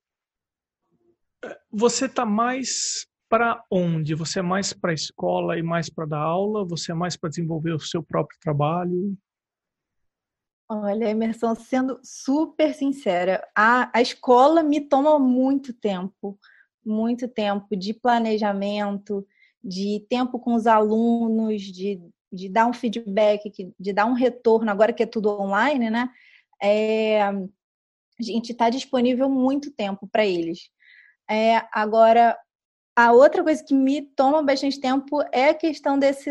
Você 1.71 2.05
está 2.05 2.25
mais 2.25 3.07
para 3.29 3.63
onde? 3.71 4.15
Você 4.15 4.39
é 4.39 4.41
mais 4.41 4.73
para 4.73 4.91
a 4.91 4.93
escola 4.93 5.57
e 5.57 5.63
mais 5.63 5.89
para 5.89 6.05
dar 6.05 6.19
aula? 6.19 6.65
Você 6.65 6.91
é 6.91 6.95
mais 6.95 7.17
para 7.17 7.29
desenvolver 7.29 7.71
o 7.71 7.79
seu 7.79 8.03
próprio 8.03 8.37
trabalho? 8.39 9.17
Olha, 10.67 11.09
Emerson, 11.09 11.53
sendo 11.53 11.99
super 12.03 12.73
sincera, 12.73 13.47
a, 13.55 13.91
a 13.95 14.01
escola 14.01 14.63
me 14.63 14.81
toma 14.81 15.19
muito 15.19 15.71
tempo, 15.73 16.39
muito 16.83 17.27
tempo 17.27 17.75
de 17.75 17.93
planejamento, 17.93 19.27
de 19.63 20.05
tempo 20.09 20.39
com 20.39 20.55
os 20.55 20.65
alunos, 20.65 21.61
de, 21.61 22.01
de 22.31 22.49
dar 22.49 22.65
um 22.65 22.73
feedback, 22.73 23.73
de 23.79 23.93
dar 23.93 24.07
um 24.07 24.13
retorno, 24.13 24.71
agora 24.71 24.91
que 24.91 25.03
é 25.03 25.07
tudo 25.07 25.29
online, 25.39 25.89
né? 25.91 26.09
É, 26.61 27.21
a 27.21 27.33
gente 28.19 28.51
está 28.51 28.69
disponível 28.69 29.29
muito 29.29 29.71
tempo 29.71 30.07
para 30.07 30.25
eles. 30.25 30.69
É, 31.29 31.63
agora, 31.71 32.35
a 32.95 33.11
outra 33.11 33.43
coisa 33.43 33.63
que 33.63 33.73
me 33.73 34.01
toma 34.01 34.41
bastante 34.41 34.79
tempo 34.79 35.21
é 35.33 35.49
a 35.49 35.53
questão 35.53 35.99
desse, 35.99 36.29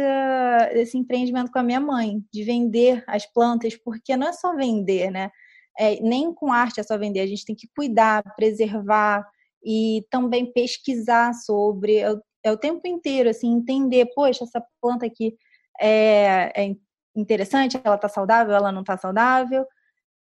desse 0.73 0.97
empreendimento 0.97 1.53
com 1.53 1.59
a 1.59 1.63
minha 1.63 1.81
mãe, 1.81 2.25
de 2.33 2.43
vender 2.43 3.05
as 3.07 3.27
plantas, 3.27 3.77
porque 3.77 4.17
não 4.17 4.29
é 4.29 4.33
só 4.33 4.55
vender, 4.57 5.11
né? 5.11 5.31
É, 5.79 6.01
nem 6.01 6.33
com 6.33 6.53
arte 6.53 6.81
é 6.81 6.83
só 6.83 6.97
vender, 6.97 7.21
a 7.21 7.27
gente 7.27 7.45
tem 7.45 7.55
que 7.55 7.69
cuidar, 7.77 8.23
preservar 8.37 9.29
e 9.63 10.07
também 10.11 10.51
pesquisar 10.53 11.35
sobre. 11.35 11.99
É, 11.99 12.15
é 12.45 12.53
o 12.53 12.57
tempo 12.57 12.87
inteiro, 12.87 13.29
assim, 13.29 13.53
entender, 13.53 14.07
poxa, 14.15 14.45
essa 14.45 14.63
planta 14.81 15.07
aqui 15.07 15.37
é, 15.81 16.53
é 16.55 16.77
interessante, 17.17 17.81
ela 17.83 17.99
tá 17.99 18.09
saudável, 18.09 18.55
ela 18.55 18.73
não 18.73 18.85
tá 18.85 18.97
saudável. 18.97 19.67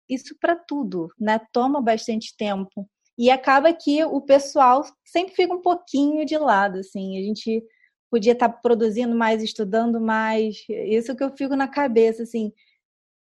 Isso 0.08 0.36
para 0.40 0.56
tudo, 0.56 1.08
né? 1.18 1.40
Toma 1.52 1.80
bastante 1.80 2.36
tempo. 2.36 2.88
E 3.18 3.30
acaba 3.30 3.72
que 3.72 4.04
o 4.04 4.20
pessoal 4.20 4.84
sempre 5.04 5.34
fica 5.34 5.52
um 5.52 5.60
pouquinho 5.60 6.24
de 6.24 6.38
lado, 6.38 6.78
assim. 6.78 7.18
A 7.18 7.22
gente 7.22 7.64
podia 8.08 8.32
estar 8.32 8.48
tá 8.48 8.54
produzindo 8.54 9.16
mais, 9.16 9.42
estudando 9.42 10.00
mais. 10.00 10.64
Isso 10.68 11.16
que 11.16 11.24
eu 11.24 11.36
fico 11.36 11.56
na 11.56 11.66
cabeça, 11.66 12.22
assim. 12.22 12.52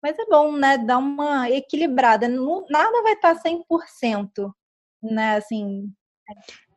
Mas 0.01 0.17
é 0.17 0.25
bom, 0.25 0.53
né? 0.53 0.77
Dar 0.77 0.97
uma 0.97 1.49
equilibrada. 1.49 2.27
nada 2.27 3.03
vai 3.03 3.13
estar 3.13 3.35
tá 3.35 3.43
100%, 3.43 4.51
né? 5.03 5.35
Assim. 5.35 5.91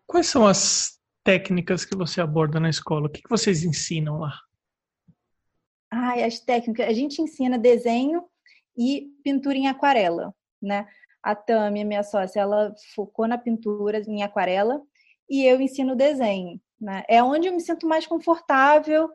Quais 0.07 0.27
são 0.27 0.45
as 0.45 0.99
técnicas 1.23 1.85
que 1.85 1.97
você 1.97 2.21
aborda 2.21 2.59
na 2.59 2.69
escola? 2.69 3.07
O 3.07 3.11
que 3.11 3.23
vocês 3.31 3.63
ensinam 3.63 4.19
lá? 4.19 4.33
Ai, 5.89 6.25
as 6.25 6.41
técnicas. 6.41 6.89
A 6.89 6.93
gente 6.93 7.23
ensina 7.23 7.57
desenho 7.57 8.25
e 8.77 9.09
pintura 9.23 9.57
em 9.57 9.69
aquarela, 9.69 10.35
né? 10.61 10.87
A 11.25 11.35
Tami, 11.35 11.85
minha 11.85 12.03
sócia, 12.03 12.41
ela 12.41 12.75
focou 12.95 13.27
na 13.27 13.39
pintura 13.39 14.03
em 14.07 14.23
aquarela 14.23 14.81
e 15.29 15.45
eu 15.45 15.61
ensino 15.61 15.97
desenho. 15.97 16.61
Né? 16.79 17.03
É 17.09 17.23
onde 17.23 17.49
eu 17.49 17.55
me 17.55 17.61
sinto 17.61 17.87
mais 17.87 18.07
confortável 18.07 19.09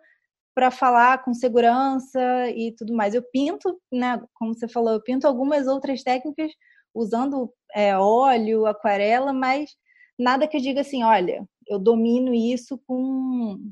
para 0.56 0.72
falar 0.72 1.24
com 1.24 1.34
segurança 1.34 2.50
e 2.50 2.74
tudo 2.76 2.94
mais. 2.96 3.14
Eu 3.14 3.24
pinto, 3.32 3.80
né, 3.92 4.20
como 4.34 4.54
você 4.56 4.68
falou, 4.68 4.94
eu 4.94 5.04
pinto 5.04 5.28
algumas 5.28 5.68
outras 5.68 6.02
técnicas 6.04 6.52
usando 6.96 7.54
é, 7.76 7.96
óleo, 7.96 8.66
aquarela, 8.66 9.32
mas 9.32 9.70
nada 10.18 10.48
que 10.48 10.58
eu 10.58 10.62
diga 10.62 10.82
assim, 10.82 11.04
olha, 11.04 11.48
eu 11.68 11.78
domino 11.78 12.34
isso 12.34 12.78
com 12.88 13.72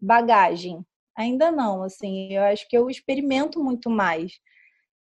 bagagem. 0.00 0.82
Ainda 1.16 1.52
não, 1.52 1.82
assim, 1.82 2.32
eu 2.32 2.42
acho 2.42 2.66
que 2.68 2.76
eu 2.76 2.88
experimento 2.88 3.62
muito 3.62 3.90
mais. 3.90 4.32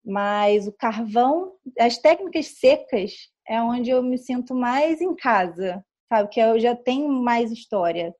Mas 0.05 0.67
o 0.67 0.71
carvão, 0.71 1.53
as 1.79 1.97
técnicas 1.97 2.59
secas 2.59 3.13
é 3.47 3.59
onde 3.61 3.89
eu 3.89 4.03
me 4.03 4.17
sinto 4.17 4.53
mais 4.53 5.01
em 5.01 5.15
casa, 5.15 5.83
sabe? 6.07 6.29
Que 6.29 6.39
eu 6.39 6.59
já 6.59 6.75
tenho 6.75 7.09
mais 7.09 7.51
história, 7.51 8.13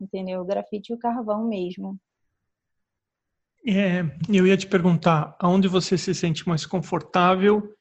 entendeu? 0.00 0.40
O 0.40 0.46
grafite 0.46 0.92
e 0.92 0.94
o 0.94 0.98
carvão 0.98 1.46
mesmo. 1.46 1.98
É, 3.68 4.02
eu 4.32 4.46
ia 4.46 4.56
te 4.56 4.66
perguntar, 4.66 5.36
aonde 5.40 5.66
você 5.66 5.98
se 5.98 6.14
sente 6.14 6.48
mais 6.48 6.64
confortável 6.64 7.76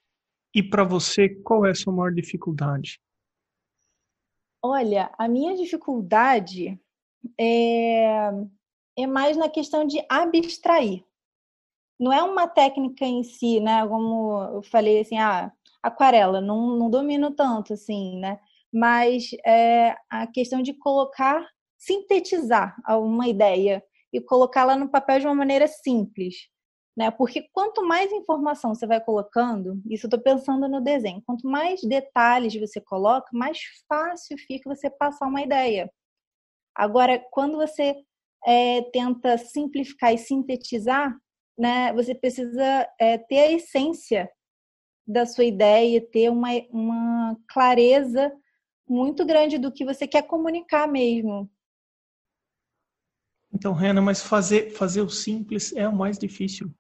e 0.54 0.64
para 0.64 0.84
você 0.84 1.30
qual 1.30 1.66
é 1.66 1.72
a 1.72 1.76
sua 1.76 1.94
maior 1.94 2.12
dificuldade? 2.12 3.00
Olha, 4.64 5.14
a 5.16 5.28
minha 5.28 5.56
dificuldade 5.56 6.80
é, 7.40 8.32
é 8.98 9.06
mais 9.06 9.38
na 9.38 9.48
questão 9.48 9.86
de 9.86 10.04
abstrair, 10.10 11.05
não 12.00 12.12
é 12.12 12.22
uma 12.24 12.48
técnica 12.48 13.06
em 13.06 13.24
si, 13.24 13.60
né? 13.60 13.86
Como 13.88 14.42
eu 14.54 14.64
falei 14.64 15.02
assim, 15.02 15.18
ah, 15.18 15.52
aquarela, 15.82 16.42
não, 16.42 16.78
não 16.78 16.90
domino 16.90 17.32
tanto 17.32 17.74
assim, 17.74 18.20
né? 18.20 18.40
Mas 18.74 19.30
é 19.46 19.96
a 20.10 20.28
questão 20.28 20.62
de 20.62 20.74
colocar, 20.74 21.46
sintetizar 21.78 22.76
uma 22.90 23.28
ideia 23.28 23.84
e 24.12 24.20
colocá-la 24.22 24.76
no 24.76 24.90
papel 24.90 25.20
de 25.20 25.28
uma 25.28 25.36
maneira 25.36 25.68
simples, 25.68 26.36
né? 26.98 27.12
Porque 27.12 27.48
quanto 27.54 27.86
mais 27.86 28.12
informação 28.12 28.74
você 28.74 28.88
vai 28.88 29.00
colocando, 29.00 29.82
isso 29.90 30.06
eu 30.06 30.10
estou 30.10 30.22
pensando 30.22 30.68
no 30.68 30.82
desenho, 30.82 31.22
quanto 31.26 31.48
mais 31.48 31.82
detalhes 31.82 32.56
você 32.56 32.82
coloca, 32.82 33.28
mais 33.34 33.60
fácil 33.88 34.38
fica 34.38 34.74
você 34.74 34.90
passar 34.90 35.28
uma 35.28 35.42
ideia. 35.42 35.90
Agora, 36.76 37.24
quando 37.32 37.58
você 37.58 37.96
é, 38.46 38.82
tenta 38.92 39.38
simplificar 39.38 40.14
e 40.14 40.18
sintetizar, 40.18 41.16
né, 41.58 41.94
você 41.94 42.14
precisa 42.14 42.88
é, 43.00 43.18
ter 43.18 43.40
a 43.40 43.52
essência 43.52 44.30
da 45.08 45.26
sua 45.26 45.44
ideia, 45.44 46.02
ter 46.02 46.30
uma, 46.30 46.50
uma 46.72 47.38
clareza 47.48 48.32
muito 48.88 49.26
grande 49.26 49.58
do 49.58 49.72
que 49.72 49.86
você 49.86 50.08
quer 50.08 50.24
comunicar 50.24 50.88
mesmo. 50.88 51.50
Então, 53.54 53.74
Rena, 53.74 54.02
mas 54.02 54.22
fazer, 54.22 54.72
fazer 54.72 55.02
o 55.02 55.10
simples 55.10 55.74
é 55.76 55.88
o 55.88 55.96
mais 55.96 56.18
difícil. 56.18 56.74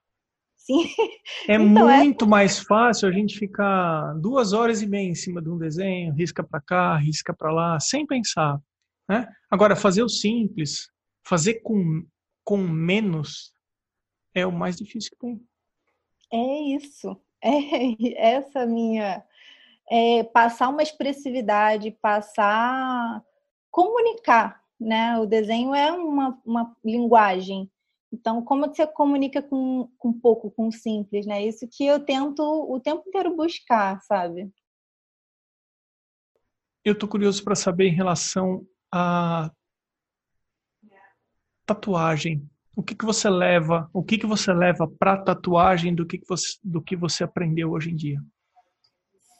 Sim. 0.57 0.83
É 1.47 1.55
então, 1.55 1.89
é 1.89 1.99
muito 1.99 2.25
é... 2.25 2.27
mais 2.27 2.59
fácil 2.59 3.07
a 3.07 3.11
gente 3.11 3.37
ficar 3.37 4.13
duas 4.15 4.51
horas 4.51 4.81
e 4.81 4.87
meia 4.87 5.07
em 5.07 5.15
cima 5.15 5.41
de 5.41 5.49
um 5.49 5.57
desenho, 5.57 6.13
risca 6.13 6.43
para 6.43 6.59
cá, 6.59 6.97
risca 6.97 7.33
para 7.33 7.51
lá, 7.51 7.79
sem 7.79 8.05
pensar. 8.05 8.59
Né? 9.07 9.27
Agora, 9.49 9.75
fazer 9.75 10.03
o 10.03 10.09
simples, 10.09 10.89
fazer 11.25 11.61
com, 11.61 12.05
com 12.43 12.57
menos, 12.57 13.53
é 14.35 14.45
o 14.45 14.51
mais 14.51 14.75
difícil 14.75 15.11
que 15.11 15.17
tem. 15.17 15.41
É 16.31 16.75
isso. 16.75 17.19
É 17.41 18.33
essa 18.33 18.65
minha. 18.65 19.23
É 19.89 20.23
passar 20.23 20.69
uma 20.69 20.81
expressividade, 20.81 21.91
passar. 22.01 23.23
comunicar, 23.69 24.63
né? 24.79 25.19
O 25.19 25.27
desenho 25.27 25.75
é 25.75 25.91
uma, 25.91 26.41
uma 26.43 26.75
linguagem. 26.83 27.71
Então, 28.11 28.41
como 28.43 28.65
você 28.65 28.87
comunica 28.87 29.43
com, 29.43 29.91
com 29.97 30.13
pouco, 30.13 30.49
com 30.49 30.71
simples, 30.71 31.27
né? 31.27 31.45
Isso 31.45 31.67
que 31.67 31.85
eu 31.85 31.99
tento 31.99 32.41
o 32.41 32.79
tempo 32.79 33.07
inteiro 33.07 33.35
buscar, 33.35 34.01
sabe? 34.01 34.51
Eu 36.83 36.97
tô 36.97 37.07
curioso 37.07 37.43
para 37.43 37.55
saber 37.55 37.87
em 37.87 37.95
relação 37.95 38.65
a 38.91 39.51
tatuagem? 41.65 42.47
O 42.75 42.83
que, 42.83 42.93
que 42.93 43.05
você 43.05 43.29
leva? 43.29 43.89
O 43.93 44.03
que, 44.03 44.17
que 44.17 44.25
você 44.25 44.53
leva 44.53 44.87
para 44.99 45.17
tatuagem 45.17 45.95
do 45.95 46.05
que, 46.05 46.17
que 46.17 46.27
você 46.27 46.57
do 46.63 46.81
que 46.81 46.95
você 46.95 47.23
aprendeu 47.23 47.71
hoje 47.71 47.91
em 47.91 47.95
dia? 47.95 48.19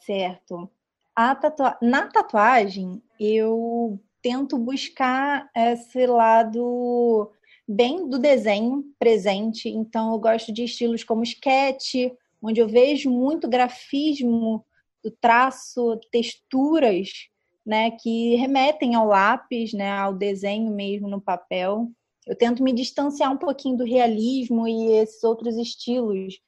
Certo. 0.04 0.70
Tatua... 1.14 1.76
Na 1.82 2.06
tatuagem, 2.06 3.02
eu 3.18 4.00
tento 4.22 4.58
buscar 4.58 5.50
esse 5.54 6.06
lado 6.06 7.30
bem 7.66 8.08
do 8.08 8.18
desenho 8.18 8.84
presente. 8.98 9.68
Então, 9.68 10.12
eu 10.12 10.18
gosto 10.18 10.52
de 10.52 10.64
estilos 10.64 11.02
como 11.02 11.22
sketch, 11.22 12.12
onde 12.40 12.60
eu 12.60 12.68
vejo 12.68 13.10
muito 13.10 13.48
grafismo 13.48 14.64
do 15.02 15.10
traço, 15.10 15.98
texturas, 16.10 17.28
né, 17.64 17.90
que 17.90 18.36
remetem 18.36 18.94
ao 18.94 19.06
lápis, 19.06 19.72
né, 19.72 19.90
ao 19.90 20.14
desenho 20.14 20.70
mesmo 20.72 21.08
no 21.08 21.20
papel. 21.20 21.90
Eu 22.26 22.36
tento 22.36 22.62
me 22.62 22.72
distanciar 22.72 23.32
um 23.32 23.36
pouquinho 23.36 23.76
do 23.76 23.84
realismo 23.84 24.66
e 24.66 24.92
esses 24.92 25.22
outros 25.22 25.56
estilos 25.56 26.40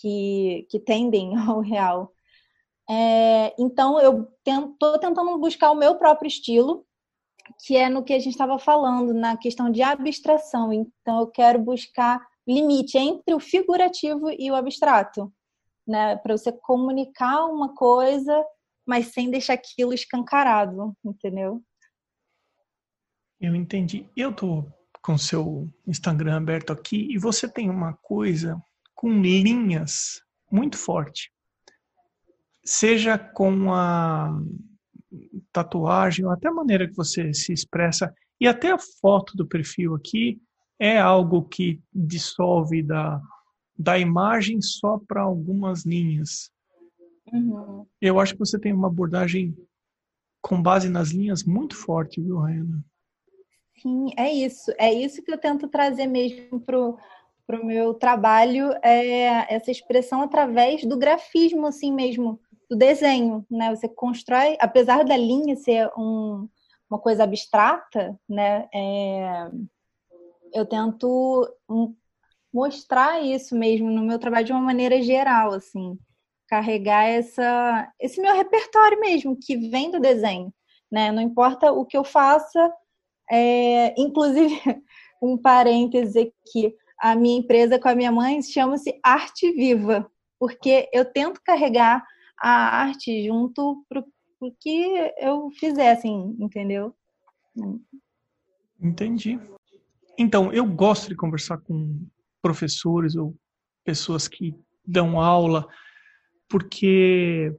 que, 0.00 0.66
que 0.70 0.78
tendem 0.78 1.34
ao 1.36 1.60
real. 1.60 2.12
É, 2.88 3.52
então, 3.58 4.00
eu 4.00 4.28
estou 4.46 4.98
tentando 4.98 5.36
buscar 5.38 5.72
o 5.72 5.76
meu 5.76 5.96
próprio 5.96 6.28
estilo, 6.28 6.86
que 7.64 7.76
é 7.76 7.88
no 7.88 8.04
que 8.04 8.12
a 8.12 8.18
gente 8.18 8.32
estava 8.32 8.58
falando, 8.58 9.12
na 9.12 9.36
questão 9.36 9.70
de 9.70 9.82
abstração. 9.82 10.72
Então, 10.72 11.20
eu 11.20 11.26
quero 11.26 11.58
buscar 11.58 12.24
limite 12.46 12.96
entre 12.96 13.34
o 13.34 13.40
figurativo 13.40 14.30
e 14.30 14.50
o 14.50 14.54
abstrato, 14.54 15.32
né? 15.86 16.16
Para 16.16 16.36
você 16.36 16.52
comunicar 16.52 17.46
uma 17.46 17.74
coisa, 17.74 18.44
mas 18.86 19.08
sem 19.08 19.30
deixar 19.30 19.54
aquilo 19.54 19.92
escancarado, 19.92 20.96
entendeu? 21.04 21.60
Eu 23.40 23.54
entendi. 23.54 24.08
Eu 24.16 24.32
tô 24.32 24.64
com 25.06 25.16
seu 25.16 25.72
Instagram 25.86 26.36
aberto 26.36 26.72
aqui 26.72 27.06
e 27.12 27.16
você 27.16 27.48
tem 27.48 27.70
uma 27.70 27.92
coisa 27.92 28.60
com 28.92 29.08
linhas 29.22 30.20
muito 30.50 30.76
forte. 30.76 31.30
Seja 32.64 33.16
com 33.16 33.72
a 33.72 34.36
tatuagem, 35.52 36.24
ou 36.24 36.32
até 36.32 36.48
a 36.48 36.52
maneira 36.52 36.88
que 36.88 36.96
você 36.96 37.32
se 37.32 37.52
expressa, 37.52 38.12
e 38.40 38.48
até 38.48 38.72
a 38.72 38.78
foto 39.00 39.36
do 39.36 39.46
perfil 39.46 39.94
aqui 39.94 40.42
é 40.76 40.98
algo 40.98 41.44
que 41.44 41.80
dissolve 41.94 42.82
da, 42.82 43.22
da 43.78 43.96
imagem 43.96 44.60
só 44.60 44.98
para 44.98 45.22
algumas 45.22 45.86
linhas. 45.86 46.50
Uhum. 47.32 47.86
Eu 48.00 48.18
acho 48.18 48.32
que 48.32 48.40
você 48.40 48.58
tem 48.58 48.72
uma 48.72 48.88
abordagem 48.88 49.56
com 50.42 50.60
base 50.60 50.88
nas 50.88 51.10
linhas 51.10 51.44
muito 51.44 51.76
forte, 51.76 52.20
viu, 52.20 52.38
Raina? 52.38 52.84
Sim, 53.80 54.10
é 54.16 54.32
isso. 54.32 54.72
É 54.78 54.92
isso 54.92 55.22
que 55.22 55.30
eu 55.32 55.38
tento 55.38 55.68
trazer 55.68 56.06
mesmo 56.06 56.60
pro 56.60 56.96
pro 57.46 57.64
meu 57.64 57.94
trabalho 57.94 58.72
é 58.82 59.54
essa 59.54 59.70
expressão 59.70 60.20
através 60.20 60.84
do 60.84 60.98
grafismo 60.98 61.66
assim 61.66 61.92
mesmo 61.92 62.40
do 62.68 62.76
desenho, 62.76 63.46
né? 63.48 63.70
Você 63.74 63.88
constrói, 63.88 64.56
apesar 64.60 65.04
da 65.04 65.16
linha 65.16 65.54
ser 65.54 65.88
um, 65.96 66.48
uma 66.90 66.98
coisa 66.98 67.22
abstrata, 67.22 68.18
né? 68.28 68.68
É, 68.74 69.48
eu 70.52 70.66
tento 70.66 71.48
mostrar 72.52 73.22
isso 73.22 73.54
mesmo 73.56 73.90
no 73.90 74.02
meu 74.02 74.18
trabalho 74.18 74.46
de 74.46 74.52
uma 74.52 74.60
maneira 74.60 75.00
geral, 75.00 75.52
assim, 75.52 75.96
carregar 76.48 77.04
essa, 77.04 77.92
esse 78.00 78.20
meu 78.20 78.34
repertório 78.34 78.98
mesmo 78.98 79.36
que 79.40 79.56
vem 79.56 79.90
do 79.90 80.00
desenho, 80.00 80.52
né? 80.90 81.12
Não 81.12 81.22
importa 81.22 81.70
o 81.70 81.84
que 81.84 81.96
eu 81.96 82.02
faça, 82.02 82.72
é, 83.30 83.94
inclusive 84.00 84.54
um 85.22 85.36
parêntese 85.36 86.18
aqui, 86.20 86.74
a 86.98 87.14
minha 87.14 87.38
empresa 87.38 87.78
com 87.78 87.88
a 87.88 87.94
minha 87.94 88.12
mãe 88.12 88.42
chama-se 88.42 88.98
Arte 89.02 89.52
Viva, 89.52 90.10
porque 90.38 90.88
eu 90.92 91.04
tento 91.04 91.40
carregar 91.44 92.04
a 92.38 92.82
arte 92.82 93.26
junto 93.26 93.84
pro, 93.88 94.04
pro 94.38 94.54
que 94.60 95.12
eu 95.18 95.50
fizer, 95.58 95.92
assim, 95.92 96.36
entendeu? 96.38 96.94
Entendi. 98.80 99.40
Então, 100.18 100.52
eu 100.52 100.66
gosto 100.66 101.08
de 101.08 101.16
conversar 101.16 101.58
com 101.58 102.06
professores 102.42 103.16
ou 103.16 103.34
pessoas 103.84 104.28
que 104.28 104.54
dão 104.86 105.20
aula, 105.20 105.66
porque 106.48 107.54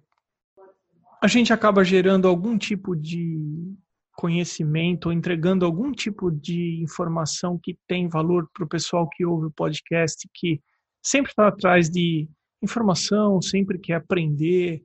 a 1.21 1.27
gente 1.27 1.51
acaba 1.51 1.83
gerando 1.83 2.27
algum 2.27 2.57
tipo 2.57 2.95
de 2.95 3.75
conhecimento 4.17 5.05
ou 5.05 5.13
entregando 5.13 5.63
algum 5.63 5.91
tipo 5.91 6.31
de 6.31 6.81
informação 6.81 7.59
que 7.61 7.77
tem 7.87 8.09
valor 8.09 8.49
para 8.51 8.65
o 8.65 8.67
pessoal 8.67 9.07
que 9.07 9.23
ouve 9.23 9.45
o 9.45 9.51
podcast, 9.51 10.27
que 10.33 10.59
sempre 11.03 11.29
está 11.29 11.47
atrás 11.47 11.87
de 11.87 12.27
informação, 12.61 13.39
sempre 13.39 13.77
quer 13.77 13.93
aprender. 13.93 14.81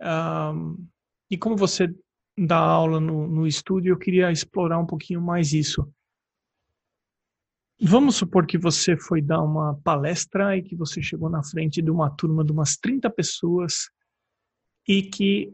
Um, 0.00 0.86
e 1.28 1.36
como 1.36 1.56
você 1.56 1.92
dá 2.38 2.56
aula 2.56 3.00
no, 3.00 3.26
no 3.26 3.48
estúdio, 3.48 3.92
eu 3.92 3.98
queria 3.98 4.30
explorar 4.30 4.78
um 4.78 4.86
pouquinho 4.86 5.20
mais 5.20 5.52
isso. 5.52 5.84
Vamos 7.80 8.14
supor 8.14 8.46
que 8.46 8.56
você 8.56 8.96
foi 8.96 9.20
dar 9.20 9.42
uma 9.42 9.74
palestra 9.82 10.56
e 10.56 10.62
que 10.62 10.76
você 10.76 11.02
chegou 11.02 11.28
na 11.28 11.42
frente 11.42 11.82
de 11.82 11.90
uma 11.90 12.10
turma 12.10 12.44
de 12.44 12.52
umas 12.52 12.76
30 12.76 13.10
pessoas 13.10 13.90
e 14.86 15.02
que 15.02 15.52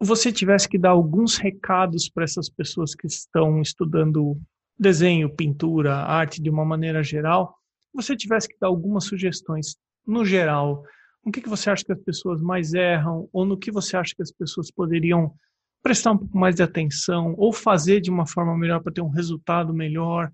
você 0.00 0.32
tivesse 0.32 0.66
que 0.68 0.78
dar 0.78 0.90
alguns 0.90 1.36
recados 1.36 2.08
para 2.08 2.24
essas 2.24 2.48
pessoas 2.48 2.94
que 2.94 3.06
estão 3.06 3.60
estudando 3.60 4.40
desenho, 4.78 5.34
pintura, 5.34 5.94
arte 5.94 6.40
de 6.40 6.48
uma 6.48 6.64
maneira 6.64 7.02
geral, 7.02 7.54
você 7.92 8.16
tivesse 8.16 8.48
que 8.48 8.58
dar 8.58 8.68
algumas 8.68 9.04
sugestões 9.04 9.76
no 10.06 10.24
geral, 10.24 10.82
o 11.22 11.30
que, 11.30 11.42
que 11.42 11.48
você 11.48 11.68
acha 11.68 11.84
que 11.84 11.92
as 11.92 12.00
pessoas 12.00 12.40
mais 12.40 12.72
erram 12.72 13.28
ou 13.30 13.44
no 13.44 13.58
que 13.58 13.70
você 13.70 13.94
acha 13.94 14.14
que 14.14 14.22
as 14.22 14.32
pessoas 14.32 14.70
poderiam 14.70 15.34
prestar 15.82 16.12
um 16.12 16.18
pouco 16.18 16.38
mais 16.38 16.56
de 16.56 16.62
atenção 16.62 17.34
ou 17.36 17.52
fazer 17.52 18.00
de 18.00 18.10
uma 18.10 18.26
forma 18.26 18.56
melhor 18.56 18.82
para 18.82 18.92
ter 18.92 19.02
um 19.02 19.10
resultado 19.10 19.74
melhor? 19.74 20.32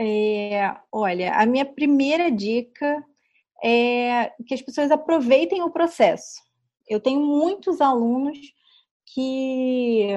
É, 0.00 0.74
olha, 0.90 1.34
a 1.34 1.44
minha 1.44 1.64
primeira 1.66 2.30
dica 2.30 3.04
é 3.62 4.32
que 4.46 4.54
as 4.54 4.62
pessoas 4.62 4.90
aproveitem 4.90 5.62
o 5.62 5.70
processo. 5.70 6.42
Eu 6.88 7.00
tenho 7.00 7.20
muitos 7.20 7.80
alunos 7.80 8.38
que, 9.06 10.08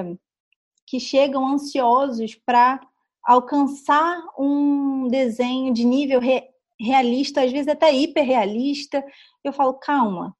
que 0.86 1.00
chegam 1.00 1.46
ansiosos 1.46 2.34
para 2.34 2.80
alcançar 3.24 4.22
um 4.38 5.08
desenho 5.08 5.72
de 5.72 5.84
nível 5.84 6.20
re, 6.20 6.48
realista, 6.80 7.42
às 7.42 7.52
vezes 7.52 7.68
até 7.68 7.92
hiperrealista. 7.92 9.04
Eu 9.44 9.52
falo, 9.52 9.74
calma, 9.74 10.36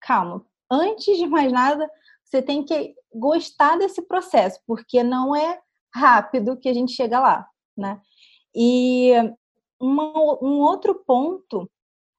calma. 0.00 0.44
Antes 0.70 1.16
de 1.16 1.26
mais 1.26 1.52
nada, 1.52 1.88
você 2.24 2.42
tem 2.42 2.64
que 2.64 2.94
gostar 3.14 3.78
desse 3.78 4.02
processo, 4.02 4.60
porque 4.66 5.02
não 5.02 5.34
é 5.34 5.60
rápido 5.94 6.58
que 6.58 6.68
a 6.68 6.74
gente 6.74 6.92
chega 6.92 7.20
lá, 7.20 7.48
né? 7.76 8.00
E 8.54 9.12
uma, 9.80 10.12
um 10.42 10.60
outro 10.60 10.94
ponto 11.06 11.70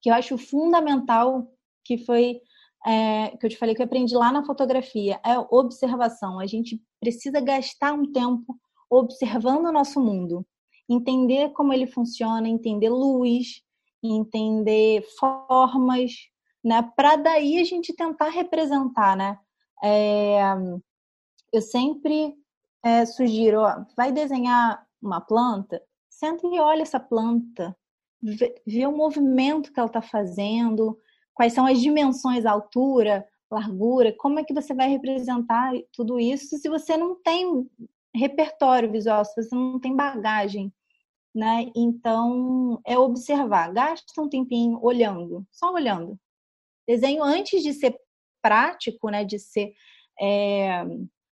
que 0.02 0.10
eu 0.10 0.14
acho 0.14 0.38
fundamental, 0.38 1.48
que 1.84 1.98
foi 1.98 2.42
é, 2.86 3.36
que 3.38 3.46
eu 3.46 3.50
te 3.50 3.58
falei 3.58 3.76
que 3.76 3.82
eu 3.82 3.86
aprendi 3.86 4.16
lá 4.16 4.32
na 4.32 4.46
fotografia, 4.46 5.20
é 5.26 5.38
observação. 5.52 6.40
A 6.40 6.46
gente 6.46 6.82
precisa 7.00 7.40
gastar 7.40 7.94
um 7.94 8.12
tempo 8.12 8.58
observando 8.90 9.66
o 9.66 9.72
nosso 9.72 10.00
mundo 10.00 10.46
entender 10.90 11.50
como 11.50 11.74
ele 11.74 11.86
funciona, 11.86 12.48
entender 12.48 12.90
luz, 12.90 13.62
entender 14.02 15.04
formas, 15.20 16.12
né? 16.64 16.82
Para 16.96 17.18
daí 17.18 17.60
a 17.60 17.64
gente 17.64 17.94
tentar 17.94 18.30
representar, 18.30 19.18
né? 19.18 19.38
É, 19.84 20.40
eu 21.52 21.62
sempre 21.62 22.36
é, 22.84 23.06
sugiro, 23.06 23.62
ó, 23.62 23.86
vai 23.96 24.12
desenhar 24.12 24.86
uma 25.02 25.22
planta, 25.22 25.82
senta 26.10 26.48
e 26.48 26.60
olha 26.60 26.82
essa 26.82 27.00
planta, 27.00 27.76
vê, 28.22 28.56
vê 28.66 28.88
o 28.88 28.96
movimento 28.96 29.72
que 29.72 29.80
ela 29.80 29.88
está 29.88 30.02
fazendo, 30.02 30.98
quais 31.38 31.54
são 31.54 31.66
as 31.66 31.80
dimensões, 31.80 32.46
altura, 32.46 33.26
largura, 33.50 34.12
como 34.18 34.40
é 34.40 34.44
que 34.44 34.54
você 34.54 34.74
vai 34.74 34.90
representar 34.90 35.72
tudo 35.94 36.20
isso 36.20 36.58
se 36.58 36.68
você 36.68 36.98
não 36.98 37.16
tem 37.16 37.66
repertório 38.14 38.92
visual, 38.92 39.24
se 39.24 39.42
você 39.42 39.56
não 39.56 39.80
tem 39.80 39.96
bagagem 39.96 40.74
né? 41.38 41.72
Então, 41.76 42.82
é 42.84 42.98
observar, 42.98 43.72
gasta 43.72 44.20
um 44.20 44.28
tempinho 44.28 44.80
olhando, 44.82 45.46
só 45.52 45.72
olhando. 45.72 46.20
Desenho 46.88 47.24
antes 47.24 47.62
de 47.62 47.74
ser 47.74 47.96
prático, 48.42 49.10
né, 49.12 49.24
de 49.24 49.38
ser 49.38 49.74
é, 50.20 50.84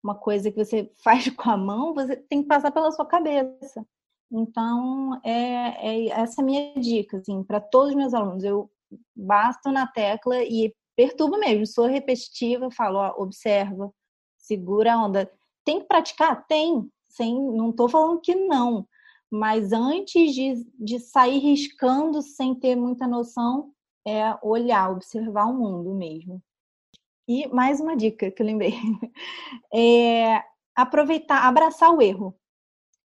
uma 0.03 0.13
coisa 0.13 0.51
que 0.51 0.57
você 0.57 0.91
faz 1.01 1.29
com 1.29 1.49
a 1.49 1.55
mão, 1.55 1.93
você 1.93 2.17
tem 2.17 2.41
que 2.41 2.49
passar 2.49 2.69
pela 2.71 2.91
sua 2.91 3.05
cabeça. 3.05 3.87
Então, 4.29 5.21
é, 5.23 5.87
é 5.87 6.07
essa 6.09 6.41
a 6.41 6.45
minha 6.45 6.73
dica, 6.75 7.17
assim, 7.17 7.41
para 7.41 7.61
todos 7.61 7.91
os 7.91 7.95
meus 7.95 8.13
alunos. 8.13 8.43
Eu 8.43 8.69
basto 9.15 9.71
na 9.71 9.87
tecla 9.87 10.43
e 10.43 10.73
perturbo 10.95 11.37
mesmo, 11.37 11.65
sou 11.65 11.85
repetitiva, 11.85 12.69
falo, 12.71 12.99
ó, 12.99 13.21
observa, 13.21 13.91
segura 14.37 14.93
a 14.93 15.05
onda. 15.05 15.31
tem 15.65 15.79
que 15.79 15.87
praticar? 15.87 16.45
Tem. 16.47 16.89
Sem, 17.09 17.35
não 17.35 17.69
estou 17.69 17.87
falando 17.87 18.21
que 18.21 18.35
não. 18.35 18.87
Mas 19.31 19.71
antes 19.71 20.33
de, 20.33 20.65
de 20.79 20.99
sair 20.99 21.39
riscando 21.39 22.21
sem 22.21 22.53
ter 22.55 22.75
muita 22.75 23.07
noção, 23.07 23.71
é 24.05 24.37
olhar, 24.43 24.91
observar 24.91 25.45
o 25.45 25.53
mundo 25.53 25.93
mesmo. 25.93 26.41
E 27.27 27.47
mais 27.47 27.79
uma 27.79 27.95
dica 27.95 28.29
que 28.29 28.41
eu 28.41 28.45
lembrei: 28.45 28.73
é 29.73 30.43
aproveitar, 30.75 31.45
abraçar 31.45 31.91
o 31.91 32.01
erro. 32.01 32.35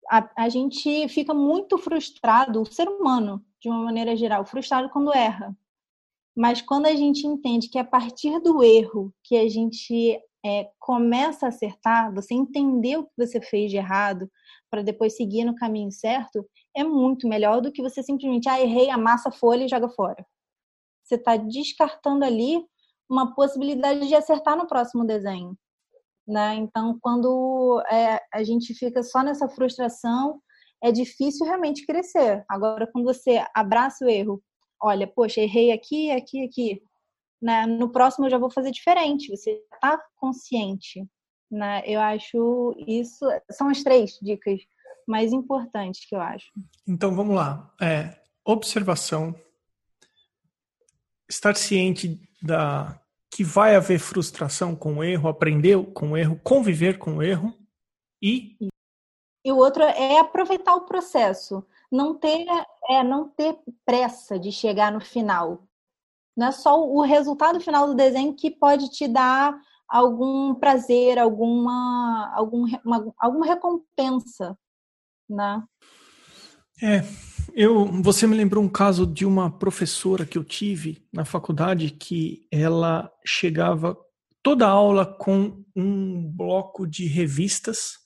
A, 0.10 0.44
a 0.44 0.50
gente 0.50 1.08
fica 1.08 1.34
muito 1.34 1.78
frustrado, 1.78 2.62
o 2.62 2.66
ser 2.66 2.90
humano, 2.90 3.44
de 3.60 3.70
uma 3.70 3.84
maneira 3.84 4.16
geral, 4.16 4.46
frustrado 4.46 4.90
quando 4.90 5.14
erra. 5.14 5.56
Mas 6.36 6.62
quando 6.62 6.86
a 6.86 6.96
gente 6.96 7.28
entende 7.28 7.70
que 7.70 7.78
é 7.78 7.82
a 7.82 7.86
partir 7.86 8.40
do 8.40 8.64
erro 8.64 9.14
que 9.24 9.36
a 9.36 9.50
gente 9.50 10.20
é, 10.46 10.70
começa 10.80 11.46
a 11.46 11.50
acertar, 11.50 12.14
você 12.14 12.34
entender 12.34 12.98
o 12.98 13.04
que 13.04 13.12
você 13.18 13.42
fez 13.42 13.70
de 13.70 13.78
errado, 13.78 14.30
para 14.70 14.82
depois 14.82 15.18
seguir 15.18 15.44
no 15.44 15.56
caminho 15.56 15.92
certo, 15.92 16.48
é 16.76 16.84
muito 16.84 17.28
melhor 17.28 17.62
do 17.62 17.72
que 17.72 17.82
você 17.82 18.02
simplesmente, 18.02 18.48
ah, 18.48 18.60
errei, 18.60 18.90
amassa 18.90 19.30
a 19.30 19.32
folha 19.32 19.66
e 19.66 19.68
joga 19.68 19.90
fora. 19.90 20.26
Você 21.04 21.16
está 21.16 21.36
descartando 21.36 22.24
ali 22.24 22.64
uma 23.10 23.36
possibilidade 23.36 24.08
de 24.08 24.16
acertar 24.16 24.58
no 24.58 24.68
próximo 24.68 25.06
desenho. 25.06 25.58
Né? 26.26 26.56
Então, 26.56 26.98
quando 27.02 27.84
é, 27.92 28.20
a 28.34 28.44
gente 28.44 28.74
fica 28.74 29.04
só 29.04 29.22
nessa 29.22 29.50
frustração, 29.50 30.42
é 30.82 30.92
difícil 30.92 31.46
realmente 31.46 31.86
crescer. 31.86 32.46
Agora, 32.50 32.88
quando 32.92 33.04
você 33.04 33.44
abraça 33.54 34.06
o 34.06 34.10
erro, 34.10 34.42
olha, 34.82 35.08
poxa, 35.08 35.42
errei 35.42 35.72
aqui, 35.72 36.12
aqui, 36.12 36.44
aqui, 36.44 36.84
né? 37.42 37.66
no 37.66 37.92
próximo 37.92 38.26
eu 38.26 38.32
já 38.32 38.38
vou 38.38 38.50
fazer 38.50 38.72
diferente. 38.72 39.30
Você 39.30 39.62
está 39.74 40.02
consciente. 40.18 41.06
Né? 41.50 41.84
Eu 41.86 42.00
acho 42.00 42.74
isso 42.88 43.26
são 43.52 43.68
as 43.68 43.84
três 43.84 44.18
dicas 44.22 44.62
mais 45.08 45.34
importantes 45.34 46.08
que 46.08 46.16
eu 46.16 46.22
acho. 46.22 46.52
Então, 46.88 47.14
vamos 47.14 47.36
lá. 47.36 47.74
É, 47.82 48.18
observação, 48.46 49.36
estar 51.30 51.56
ciente 51.56 52.20
da 52.42 52.98
que 53.34 53.44
vai 53.46 53.76
haver 53.76 53.98
frustração 53.98 54.76
com 54.76 54.98
o 54.98 55.04
erro, 55.04 55.30
aprender 55.30 55.82
com 55.94 56.12
o 56.12 56.18
erro, 56.18 56.40
conviver 56.44 56.98
com 56.98 57.18
o 57.18 57.24
erro 57.24 57.54
e 58.22 58.58
e 59.44 59.52
o 59.52 59.58
outro 59.58 59.82
é 59.82 60.20
aproveitar 60.20 60.76
o 60.76 60.86
processo, 60.86 61.66
não 61.92 62.16
ter 62.16 62.46
é 62.90 63.04
não 63.04 63.28
ter 63.28 63.58
pressa 63.86 64.40
de 64.40 64.52
chegar 64.52 64.92
no 64.92 65.02
final. 65.02 65.68
Não 66.36 66.48
é 66.48 66.52
só 66.52 66.82
o 66.82 67.02
resultado 67.02 67.60
final 67.60 67.88
do 67.88 67.96
desenho 67.96 68.34
que 68.34 68.50
pode 68.50 68.90
te 68.90 69.08
dar 69.08 69.60
algum 69.88 70.56
prazer, 70.56 71.20
alguma 71.20 72.32
algum, 72.34 72.66
uma, 72.86 73.14
alguma 73.18 73.46
recompensa, 73.46 74.58
né? 75.30 75.64
É, 76.82 77.04
eu, 77.54 77.86
você 78.02 78.26
me 78.26 78.36
lembrou 78.36 78.64
um 78.64 78.70
caso 78.70 79.06
de 79.06 79.26
uma 79.26 79.52
professora 79.52 80.26
que 80.26 80.38
eu 80.38 80.44
tive 80.44 81.06
na 81.14 81.26
faculdade 81.26 81.92
que 81.92 82.48
ela 82.50 83.12
chegava 83.26 83.96
toda 84.42 84.68
aula 84.68 85.06
com 85.06 85.64
um 85.76 86.28
bloco 86.32 86.88
de 86.88 87.06
revistas 87.06 88.01